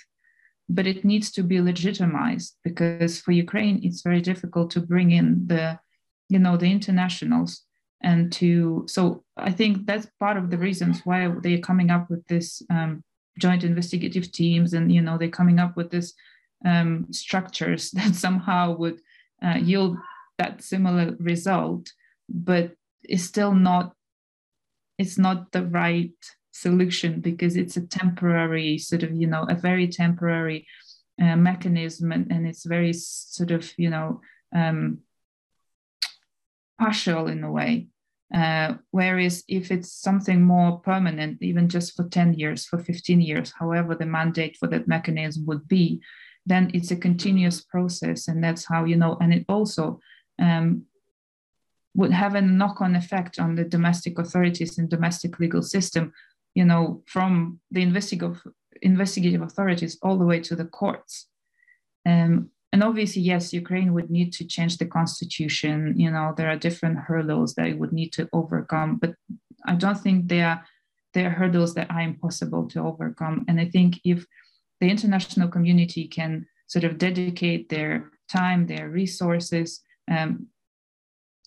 But 0.69 0.87
it 0.87 1.05
needs 1.05 1.31
to 1.33 1.43
be 1.43 1.61
legitimized 1.61 2.57
because 2.65 3.21
for 3.21 3.33
ukraine 3.33 3.81
it's 3.83 4.03
very 4.03 4.21
difficult 4.21 4.71
to 4.73 4.81
bring 4.81 5.11
in 5.11 5.47
the 5.47 5.79
you 6.33 6.39
know 6.39 6.57
the 6.57 6.71
internationals 6.79 7.51
and 8.03 8.33
to 8.33 8.85
so 8.87 9.23
i 9.37 9.51
think 9.59 9.87
that's 9.87 10.07
part 10.19 10.37
of 10.37 10.51
the 10.51 10.59
reasons 10.59 11.01
why 11.05 11.19
they're 11.43 11.69
coming 11.71 11.91
up 11.91 12.05
with 12.11 12.27
this 12.27 12.63
um, 12.71 13.03
joint 13.39 13.65
investigative 13.65 14.27
teams 14.33 14.73
and 14.73 14.93
you 14.93 15.01
know 15.01 15.17
they're 15.19 15.39
coming 15.41 15.59
up 15.59 15.77
with 15.77 15.91
this 15.91 16.15
um, 16.65 17.07
structures 17.11 17.91
that 17.99 18.15
somehow 18.15 18.77
would 18.77 19.01
uh, 19.43 19.59
yield 19.61 19.97
that 20.39 20.63
similar 20.63 21.17
result, 21.19 21.93
but 22.29 22.73
it's 23.03 23.25
still 23.25 23.55
not 23.55 23.95
it's 24.99 25.19
not 25.19 25.51
the 25.53 25.65
right 25.67 26.13
solution 26.53 27.21
because 27.21 27.57
it's 27.57 27.77
a 27.77 27.87
temporary 27.87 28.79
sort 28.79 29.03
of 29.03 29.13
you 29.13 29.27
know 29.27 29.45
a 29.49 29.55
very 29.55 29.89
temporary 29.89 30.67
uh, 31.21 31.35
mechanism 31.35 32.13
and, 32.13 32.31
and 32.31 32.47
it's 32.47 32.65
very 32.67 32.93
sort 32.93 33.51
of 33.51 33.73
you 33.77 33.91
know 33.91 34.21
um, 34.55 34.99
partial 36.83 37.27
in 37.29 37.45
a 37.45 37.51
way 37.51 37.87
uh, 38.35 38.75
whereas 38.93 39.45
if 39.47 39.71
it's 39.71 39.93
something 39.93 40.41
more 40.43 40.79
permanent 40.81 41.37
even 41.43 41.69
just 41.69 41.95
for 41.95 42.09
10 42.09 42.35
years 42.35 42.65
for 42.65 42.79
15 42.79 43.21
years 43.21 43.53
however 43.59 43.95
the 43.95 44.07
mandate 44.07 44.57
for 44.57 44.69
that 44.69 44.89
mechanism 44.89 45.45
would 45.47 45.67
be 45.69 46.01
then 46.47 46.71
it's 46.75 46.91
a 46.91 47.03
continuous 47.09 47.61
process 47.61 48.29
and 48.29 48.43
that's 48.43 48.65
how 48.65 48.85
you 48.85 48.97
know 48.97 49.17
and 49.21 49.33
it 49.33 49.45
also 49.49 50.01
um, 50.39 50.83
would 51.95 52.13
have 52.13 52.35
a 52.35 52.41
knock-on 52.41 52.97
effect 52.97 53.39
on 53.39 53.55
the 53.55 53.65
domestic 53.65 54.19
authorities 54.19 54.79
and 54.79 54.89
domestic 54.89 55.39
legal 55.39 55.63
system 55.63 56.13
you 56.55 56.65
know 56.65 57.03
from 57.07 57.61
the 57.71 57.83
investigative 57.83 58.43
investigative 58.83 59.43
authorities 59.43 59.97
all 60.03 60.19
the 60.19 60.25
way 60.25 60.41
to 60.41 60.57
the 60.57 60.65
courts. 60.65 61.29
Um, 62.05 62.51
and 62.73 62.83
obviously 62.83 63.23
yes 63.23 63.53
ukraine 63.53 63.93
would 63.93 64.11
need 64.11 64.33
to 64.33 64.45
change 64.47 64.79
the 64.79 64.87
constitution. 64.87 65.95
You 65.97 66.11
know 66.11 66.35
there 66.37 66.51
are 66.51 66.57
different 66.57 66.99
hurdles 66.99 67.55
that 67.55 67.67
it 67.67 67.79
would 67.79 67.93
need 67.93 68.13
to 68.15 68.29
overcome 68.33 68.99
but 69.03 69.15
i 69.67 69.75
don't 69.75 70.01
think 70.05 70.29
they 70.29 70.43
are 70.43 70.65
they 71.15 71.25
are 71.27 71.31
hurdles 71.31 71.75
that 71.75 71.91
are 71.91 72.01
impossible 72.01 72.69
to 72.69 72.81
overcome. 72.81 73.45
And 73.49 73.61
i 73.61 73.67
think 73.67 74.01
if 74.05 74.27
the 74.81 74.89
international 74.89 75.49
community 75.49 76.09
can 76.09 76.47
sort 76.67 76.85
of 76.85 76.99
dedicate 76.99 77.69
their 77.69 78.11
time, 78.33 78.67
their 78.67 78.89
resources 78.89 79.81
um, 80.11 80.47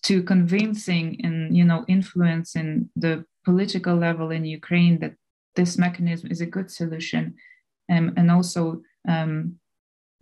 to 0.04 0.22
convincing 0.22 1.20
and 1.24 1.56
you 1.56 1.64
know 1.64 1.84
influencing 1.88 2.88
the 2.96 3.24
political 3.44 3.96
level 3.96 4.30
in 4.30 4.44
Ukraine 4.44 4.98
that 5.00 5.14
this 5.56 5.76
mechanism 5.76 6.30
is 6.30 6.40
a 6.40 6.52
good 6.56 6.70
solution 6.70 7.34
um, 7.90 8.12
and 8.16 8.30
also 8.30 8.82
um, 9.08 9.56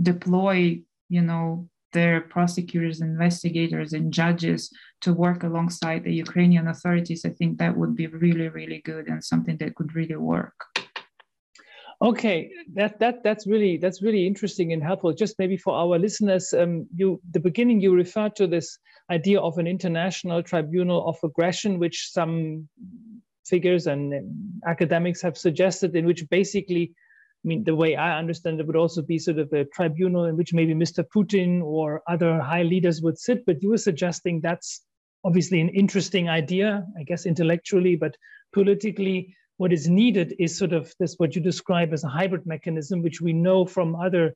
deploy 0.00 0.80
you 1.08 1.22
know 1.22 1.68
their 1.92 2.20
prosecutors 2.20 3.00
investigators 3.00 3.92
and 3.92 4.12
judges 4.12 4.70
to 5.00 5.12
work 5.12 5.44
alongside 5.44 6.02
the 6.02 6.12
ukrainian 6.12 6.68
authorities 6.68 7.24
i 7.24 7.30
think 7.30 7.58
that 7.58 7.76
would 7.76 7.94
be 7.94 8.06
really 8.06 8.48
really 8.48 8.80
good 8.84 9.06
and 9.08 9.22
something 9.22 9.56
that 9.58 9.74
could 9.74 9.94
really 9.94 10.16
work 10.16 10.54
Okay, 12.02 12.50
that 12.74 12.98
that 12.98 13.22
that's 13.22 13.46
really 13.46 13.76
that's 13.76 14.02
really 14.02 14.26
interesting 14.26 14.72
and 14.72 14.82
helpful. 14.82 15.12
Just 15.12 15.38
maybe 15.38 15.56
for 15.56 15.74
our 15.74 15.98
listeners, 15.98 16.52
um, 16.52 16.86
you 16.94 17.20
the 17.30 17.40
beginning 17.40 17.80
you 17.80 17.94
referred 17.94 18.34
to 18.36 18.46
this 18.46 18.78
idea 19.10 19.40
of 19.40 19.58
an 19.58 19.66
international 19.66 20.42
tribunal 20.42 21.06
of 21.08 21.16
aggression, 21.22 21.78
which 21.78 22.10
some 22.10 22.68
figures 23.46 23.86
and 23.86 24.12
academics 24.66 25.22
have 25.22 25.38
suggested, 25.38 25.94
in 25.94 26.04
which 26.04 26.28
basically, 26.30 26.92
I 27.44 27.46
mean, 27.46 27.64
the 27.64 27.74
way 27.74 27.94
I 27.94 28.18
understand 28.18 28.58
it 28.58 28.66
would 28.66 28.76
also 28.76 29.02
be 29.02 29.18
sort 29.18 29.38
of 29.38 29.52
a 29.52 29.66
tribunal 29.66 30.24
in 30.24 30.36
which 30.36 30.54
maybe 30.54 30.74
Mr. 30.74 31.04
Putin 31.14 31.62
or 31.62 32.02
other 32.08 32.40
high 32.40 32.62
leaders 32.62 33.02
would 33.02 33.18
sit. 33.18 33.44
But 33.44 33.62
you 33.62 33.68
were 33.68 33.76
suggesting 33.76 34.40
that's 34.40 34.80
obviously 35.24 35.60
an 35.60 35.68
interesting 35.68 36.28
idea, 36.28 36.86
I 36.98 37.02
guess 37.02 37.26
intellectually, 37.26 37.96
but 37.96 38.16
politically 38.52 39.36
what 39.58 39.72
is 39.72 39.88
needed 39.88 40.34
is 40.38 40.56
sort 40.56 40.72
of 40.72 40.92
this 40.98 41.14
what 41.18 41.36
you 41.36 41.42
describe 41.42 41.92
as 41.92 42.02
a 42.02 42.08
hybrid 42.08 42.46
mechanism, 42.46 43.02
which 43.02 43.20
we 43.20 43.32
know 43.32 43.66
from 43.66 43.94
other 43.94 44.34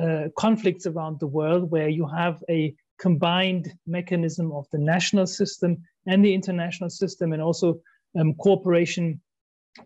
uh, 0.00 0.24
conflicts 0.38 0.86
around 0.86 1.20
the 1.20 1.26
world, 1.26 1.70
where 1.70 1.88
you 1.88 2.06
have 2.06 2.42
a 2.48 2.74
combined 2.98 3.72
mechanism 3.86 4.50
of 4.52 4.66
the 4.72 4.78
national 4.78 5.26
system 5.26 5.76
and 6.06 6.24
the 6.24 6.32
international 6.32 6.90
system, 6.90 7.32
and 7.32 7.42
also 7.42 7.80
um, 8.18 8.34
cooperation 8.34 9.20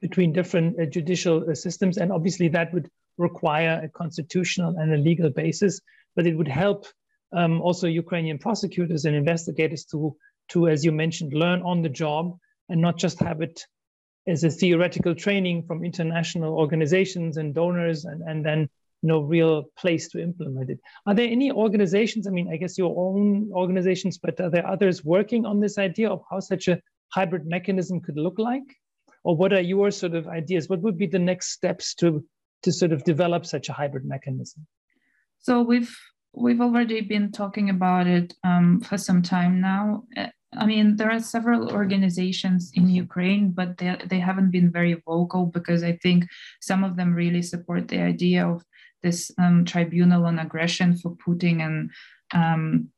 between 0.00 0.32
different 0.32 0.80
uh, 0.80 0.86
judicial 0.86 1.48
uh, 1.48 1.54
systems. 1.54 1.98
And 1.98 2.12
obviously, 2.12 2.48
that 2.48 2.72
would 2.72 2.88
require 3.18 3.80
a 3.82 3.88
constitutional 3.88 4.76
and 4.76 4.92
a 4.92 4.96
legal 4.96 5.30
basis, 5.30 5.80
but 6.16 6.26
it 6.26 6.36
would 6.36 6.48
help 6.48 6.86
um, 7.32 7.60
also 7.60 7.86
Ukrainian 7.86 8.38
prosecutors 8.38 9.04
and 9.04 9.14
investigators 9.14 9.84
to, 9.86 10.16
to, 10.48 10.68
as 10.68 10.84
you 10.84 10.92
mentioned, 10.92 11.32
learn 11.32 11.62
on 11.62 11.82
the 11.82 11.88
job 11.88 12.38
and 12.68 12.80
not 12.80 12.96
just 12.96 13.20
have 13.20 13.40
it 13.42 13.64
as 14.26 14.44
a 14.44 14.50
theoretical 14.50 15.14
training 15.14 15.64
from 15.66 15.84
international 15.84 16.54
organizations 16.54 17.36
and 17.36 17.54
donors 17.54 18.04
and, 18.04 18.22
and 18.22 18.44
then 18.44 18.68
no 19.02 19.20
real 19.20 19.64
place 19.78 20.08
to 20.10 20.22
implement 20.22 20.70
it. 20.70 20.78
Are 21.06 21.14
there 21.14 21.28
any 21.28 21.50
organizations, 21.50 22.26
I 22.26 22.30
mean, 22.30 22.50
I 22.52 22.56
guess 22.56 22.76
your 22.76 22.94
own 22.96 23.50
organizations, 23.52 24.18
but 24.18 24.38
are 24.40 24.50
there 24.50 24.66
others 24.66 25.04
working 25.04 25.46
on 25.46 25.60
this 25.60 25.78
idea 25.78 26.10
of 26.10 26.22
how 26.30 26.40
such 26.40 26.68
a 26.68 26.80
hybrid 27.08 27.46
mechanism 27.46 28.00
could 28.00 28.16
look 28.16 28.38
like? 28.38 28.76
Or 29.22 29.36
what 29.36 29.52
are 29.52 29.60
your 29.60 29.90
sort 29.90 30.14
of 30.14 30.26
ideas? 30.28 30.68
What 30.68 30.80
would 30.80 30.96
be 30.96 31.06
the 31.06 31.18
next 31.18 31.50
steps 31.50 31.94
to, 31.96 32.24
to 32.62 32.72
sort 32.72 32.92
of 32.92 33.04
develop 33.04 33.44
such 33.44 33.68
a 33.68 33.72
hybrid 33.72 34.04
mechanism? 34.04 34.66
So 35.38 35.62
we've 35.62 35.94
we've 36.32 36.60
already 36.60 37.00
been 37.00 37.32
talking 37.32 37.70
about 37.70 38.06
it 38.06 38.34
um, 38.44 38.80
for 38.80 38.96
some 38.96 39.22
time 39.22 39.60
now. 39.60 40.04
I 40.56 40.66
mean, 40.66 40.96
there 40.96 41.10
are 41.10 41.20
several 41.20 41.70
organizations 41.72 42.72
in 42.74 42.88
Ukraine, 42.88 43.52
but 43.52 43.78
they, 43.78 43.96
they 44.06 44.18
haven't 44.18 44.50
been 44.50 44.70
very 44.70 45.00
vocal 45.06 45.46
because 45.46 45.84
I 45.84 45.92
think 46.02 46.26
some 46.60 46.82
of 46.82 46.96
them 46.96 47.14
really 47.14 47.42
support 47.42 47.88
the 47.88 48.00
idea 48.00 48.46
of 48.46 48.64
this 49.02 49.30
um, 49.38 49.64
tribunal 49.64 50.26
on 50.26 50.38
aggression 50.38 50.96
for 50.96 51.16
Putin 51.16 51.64
and 51.64 51.90
um, 52.34 52.88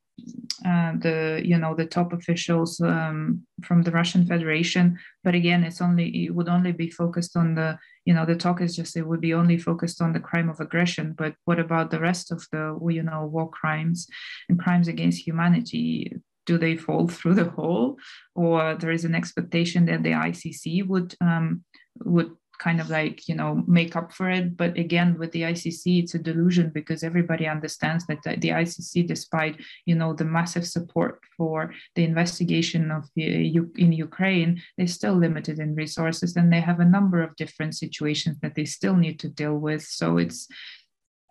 uh, 0.65 0.93
the 0.99 1.43
you 1.45 1.59
know 1.59 1.75
the 1.75 1.87
top 1.87 2.13
officials 2.13 2.81
um, 2.81 3.43
from 3.63 3.83
the 3.83 3.91
Russian 3.91 4.27
Federation. 4.27 4.99
But 5.25 5.35
again, 5.35 5.65
it's 5.65 5.81
only 5.81 6.27
it 6.27 6.35
would 6.35 6.49
only 6.49 6.73
be 6.73 6.91
focused 6.91 7.37
on 7.37 7.55
the 7.55 7.79
you 8.05 8.15
know 8.15 8.25
the 8.25 8.37
talk 8.37 8.61
is 8.61 8.77
just 8.77 8.97
it 8.97 9.07
would 9.07 9.21
be 9.21 9.35
only 9.35 9.59
focused 9.59 10.01
on 10.01 10.13
the 10.13 10.21
crime 10.21 10.49
of 10.49 10.61
aggression. 10.61 11.15
But 11.17 11.35
what 11.45 11.59
about 11.59 11.91
the 11.91 12.01
rest 12.01 12.31
of 12.31 12.47
the 12.53 12.79
you 12.91 13.03
know 13.03 13.27
war 13.27 13.51
crimes 13.51 14.07
and 14.49 14.59
crimes 14.59 14.89
against 14.89 15.27
humanity? 15.27 16.15
do 16.45 16.59
they 16.59 16.77
fall 16.77 17.07
through 17.07 17.35
the 17.35 17.51
hole 17.51 17.97
or 18.35 18.75
there 18.75 18.91
is 18.91 19.05
an 19.05 19.15
expectation 19.15 19.87
that 19.87 20.03
the 20.03 20.11
icc 20.11 20.85
would 20.89 21.15
um, 21.21 21.63
would 22.05 22.33
kind 22.59 22.81
of 22.81 22.91
like 22.91 23.29
you 23.29 23.35
know 23.35 23.63
make 23.67 23.97
up 23.97 24.13
for 24.13 24.31
it. 24.31 24.57
But 24.57 24.77
again 24.79 25.19
with 25.19 25.33
the 25.33 25.43
icc 25.43 25.83
it's 25.87 26.15
a 26.15 26.19
delusion 26.19 26.71
because 26.71 27.03
everybody 27.03 27.47
understands 27.47 28.07
that 28.07 28.23
the, 28.23 28.49
icc 28.49 29.07
despite 29.07 29.61
you 29.87 29.95
know 29.95 30.13
the 30.13 30.25
massive 30.25 30.67
support 30.67 31.21
for 31.37 31.73
the 31.95 32.05
investigation 32.05 32.91
of 32.91 33.09
the, 33.15 33.57
in 33.77 33.93
ukraine 33.93 34.61
they're 34.77 34.87
still 34.87 35.15
limited 35.15 35.59
in 35.59 35.75
resources 35.75 36.37
and 36.37 36.53
they 36.53 36.61
have 36.61 36.81
a 36.81 36.85
number 36.85 37.23
of 37.23 37.37
different 37.37 37.75
situations 37.75 38.39
that 38.41 38.55
they 38.55 38.65
still 38.65 38.97
need 38.97 39.19
to 39.21 39.29
deal 39.29 39.57
with. 39.57 39.83
So 39.83 40.19
it's 40.19 40.49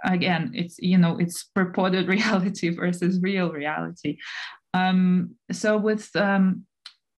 again 0.03 0.51
it's 0.55 0.77
you 0.79 0.97
know 0.97 1.17
it's 1.19 1.43
purported 1.43 2.07
reality 2.17 2.69
versus 2.69 3.19
real 3.21 3.51
reality. 3.51 4.17
Um, 4.73 5.35
so 5.51 5.77
with 5.77 6.09
um, 6.15 6.65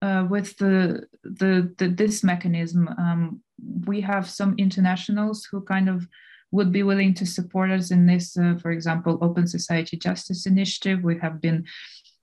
uh, 0.02 0.26
with 0.30 0.58
the, 0.58 1.06
the, 1.24 1.74
the 1.78 1.88
this 1.88 2.24
mechanism, 2.24 2.88
um, 2.98 3.42
we 3.86 4.02
have 4.02 4.30
some 4.30 4.56
internationals 4.58 5.46
who 5.46 5.62
kind 5.62 5.90
of 5.90 6.08
would 6.52 6.72
be 6.72 6.84
willing 6.84 7.14
to 7.14 7.26
support 7.26 7.72
us 7.72 7.92
in 7.92 8.06
this. 8.06 8.38
Uh, 8.38 8.56
for 8.62 8.72
example, 8.72 9.18
Open 9.22 9.48
Society 9.48 9.98
Justice 9.98 10.46
Initiative. 10.46 11.04
We 11.04 11.18
have 11.20 11.42
been 11.42 11.66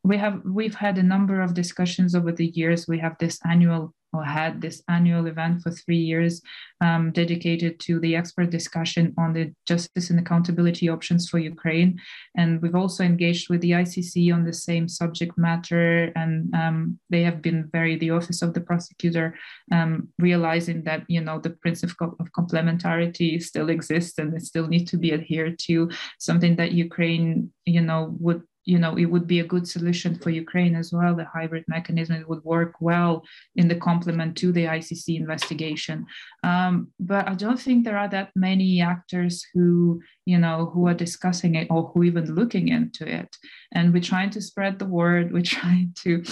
we 0.05 0.17
have 0.17 0.41
we've 0.45 0.75
had 0.75 0.99
a 0.99 1.03
number 1.03 1.41
of 1.41 1.55
discussions 1.55 2.15
over 2.15 2.33
the 2.33 2.47
years. 2.47 2.87
We 2.87 2.99
have 2.99 3.17
this 3.19 3.39
annual 3.49 3.95
or 4.13 4.25
had 4.25 4.61
this 4.61 4.83
annual 4.89 5.27
event 5.27 5.63
for 5.63 5.71
three 5.71 5.99
years 5.99 6.41
um, 6.81 7.11
dedicated 7.13 7.79
to 7.81 8.01
the 8.01 8.17
expert 8.17 8.51
discussion 8.51 9.15
on 9.19 9.33
the 9.33 9.53
justice 9.67 10.11
and 10.11 10.19
accountability 10.19 10.89
options 10.89 11.29
for 11.29 11.39
Ukraine. 11.39 11.99
And 12.37 12.63
we've 12.63 12.75
also 12.75 13.05
engaged 13.05 13.51
with 13.51 13.61
the 13.61 13.73
ICC 13.73 14.33
on 14.33 14.45
the 14.45 14.53
same 14.53 14.89
subject 14.89 15.37
matter. 15.37 16.13
And 16.17 16.55
um, 16.55 16.99
they 17.11 17.23
have 17.23 17.43
been 17.43 17.69
very, 17.73 17.97
the 17.97 18.11
Office 18.11 18.43
of 18.43 18.55
the 18.55 18.61
Prosecutor, 18.61 19.35
um, 19.73 20.09
realizing 20.19 20.85
that, 20.85 21.05
you 21.09 21.21
know, 21.21 21.39
the 21.39 21.51
principle 21.51 22.17
of 22.21 22.33
complementarity 22.33 23.43
still 23.43 23.69
exists 23.69 24.19
and 24.19 24.35
it 24.35 24.43
still 24.43 24.69
needs 24.69 24.91
to 24.91 24.97
be 24.97 25.13
adhered 25.13 25.59
to, 25.61 25.91
something 26.19 26.57
that 26.57 26.73
Ukraine, 26.73 27.53
you 27.67 27.81
know, 27.81 28.17
would 28.19 28.43
you 28.69 28.79
know, 28.79 28.99
it 28.99 29.07
would 29.07 29.27
be 29.27 29.41
a 29.41 29.51
good 29.53 29.67
solution 29.67 30.15
for 30.15 30.29
Ukraine 30.29 30.77
as 30.77 30.93
well. 30.93 31.17
The 31.17 31.25
hybrid 31.25 31.65
mechanism 31.69 32.17
it 32.17 32.29
would 32.29 32.45
work 32.45 32.75
well 32.81 33.25
in 33.57 33.67
the 33.67 33.75
complement 33.89 34.37
to 34.37 34.53
the 34.53 34.67
ICC 34.67 35.17
investigation. 35.17 36.05
Um, 36.45 36.89
but 37.01 37.27
I 37.27 37.35
don't 37.35 37.59
think 37.59 37.79
there 37.85 37.97
are 37.97 38.11
that 38.11 38.31
many 38.37 38.83
actors 38.83 39.43
who, 39.55 40.03
you 40.27 40.37
know, 40.37 40.71
who 40.75 40.87
are 40.87 40.93
discussing 41.07 41.55
it 41.55 41.69
or 41.71 41.85
who 41.89 42.03
even 42.03 42.35
looking 42.35 42.69
into 42.69 43.09
it. 43.09 43.35
And 43.73 43.95
we're 43.95 44.11
trying 44.13 44.31
to 44.31 44.43
spread 44.43 44.79
the 44.79 44.93
word. 45.01 45.33
We're 45.39 45.55
trying 45.61 45.95
to, 46.03 46.23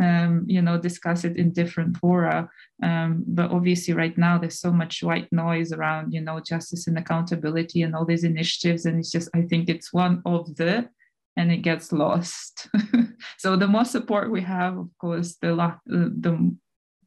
um, 0.00 0.44
you 0.46 0.62
know, 0.62 0.78
discuss 0.78 1.24
it 1.24 1.36
in 1.36 1.52
different 1.52 1.98
fora. 1.98 2.48
Um, 2.82 3.24
but 3.26 3.50
obviously, 3.50 3.92
right 3.92 4.16
now 4.16 4.38
there's 4.38 4.60
so 4.60 4.72
much 4.72 5.02
white 5.02 5.30
noise 5.30 5.72
around, 5.72 6.14
you 6.14 6.22
know, 6.22 6.40
justice 6.40 6.86
and 6.86 6.98
accountability 6.98 7.82
and 7.82 7.94
all 7.94 8.06
these 8.06 8.24
initiatives, 8.24 8.86
and 8.86 8.98
it's 8.98 9.12
just 9.12 9.28
I 9.34 9.42
think 9.42 9.68
it's 9.68 9.92
one 9.92 10.22
of 10.24 10.56
the 10.56 10.88
and 11.36 11.50
it 11.50 11.58
gets 11.58 11.92
lost. 11.92 12.68
so 13.38 13.56
the 13.56 13.66
more 13.66 13.84
support 13.84 14.30
we 14.30 14.42
have, 14.42 14.76
of 14.76 14.90
course, 14.98 15.36
the 15.40 15.54
the 15.86 16.56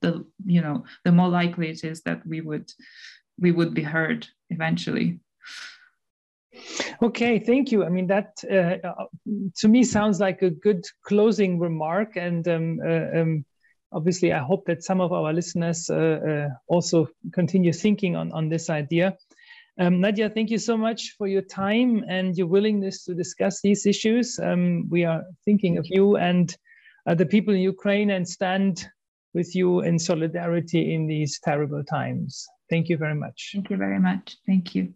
the 0.01 0.25
you 0.45 0.61
know 0.61 0.83
the 1.03 1.11
more 1.11 1.29
likely 1.29 1.69
it 1.69 1.83
is 1.83 2.01
that 2.01 2.25
we 2.25 2.41
would 2.41 2.71
we 3.39 3.51
would 3.51 3.73
be 3.73 3.83
heard 3.83 4.27
eventually. 4.49 5.19
Okay, 7.01 7.39
thank 7.39 7.71
you. 7.71 7.83
I 7.83 7.89
mean 7.89 8.07
that 8.07 8.43
uh, 8.49 8.87
uh 8.87 9.05
to 9.57 9.67
me 9.67 9.83
sounds 9.83 10.19
like 10.19 10.41
a 10.41 10.49
good 10.49 10.83
closing 11.03 11.59
remark, 11.59 12.15
and 12.15 12.47
um, 12.47 12.79
uh, 12.85 13.19
um, 13.19 13.45
obviously 13.91 14.31
I 14.31 14.39
hope 14.39 14.65
that 14.65 14.83
some 14.83 15.01
of 15.01 15.11
our 15.11 15.33
listeners 15.33 15.89
uh, 15.89 15.95
uh 15.95 16.49
also 16.67 17.07
continue 17.33 17.73
thinking 17.73 18.15
on 18.15 18.31
on 18.31 18.49
this 18.49 18.69
idea. 18.69 19.17
Um, 19.77 19.99
Nadia, 19.99 20.29
thank 20.29 20.49
you 20.49 20.57
so 20.57 20.77
much 20.77 21.15
for 21.17 21.27
your 21.27 21.41
time 21.41 22.03
and 22.07 22.37
your 22.37 22.47
willingness 22.47 23.03
to 23.05 23.13
discuss 23.13 23.61
these 23.61 23.85
issues. 23.85 24.39
Um, 24.39 24.87
we 24.89 25.03
are 25.03 25.23
thinking 25.43 25.77
of 25.77 25.85
you 25.89 26.15
and 26.15 26.55
uh, 27.07 27.15
the 27.15 27.25
people 27.25 27.53
in 27.53 27.59
Ukraine 27.59 28.11
and 28.11 28.27
stand 28.27 28.87
with 29.33 29.53
you 29.53 29.81
in 29.81 29.99
solidarity 29.99 30.95
in 30.95 31.07
these 31.07 31.39
terrible 31.43 31.83
times. 31.83 32.47
Thank 32.69 32.87
you 32.87 32.97
very 32.97 33.15
much. 33.15 33.51
Thank 33.53 33.69
you 33.69 33.77
very 33.77 33.99
much. 33.99 34.37
Thank 34.47 34.75
you. 34.75 34.93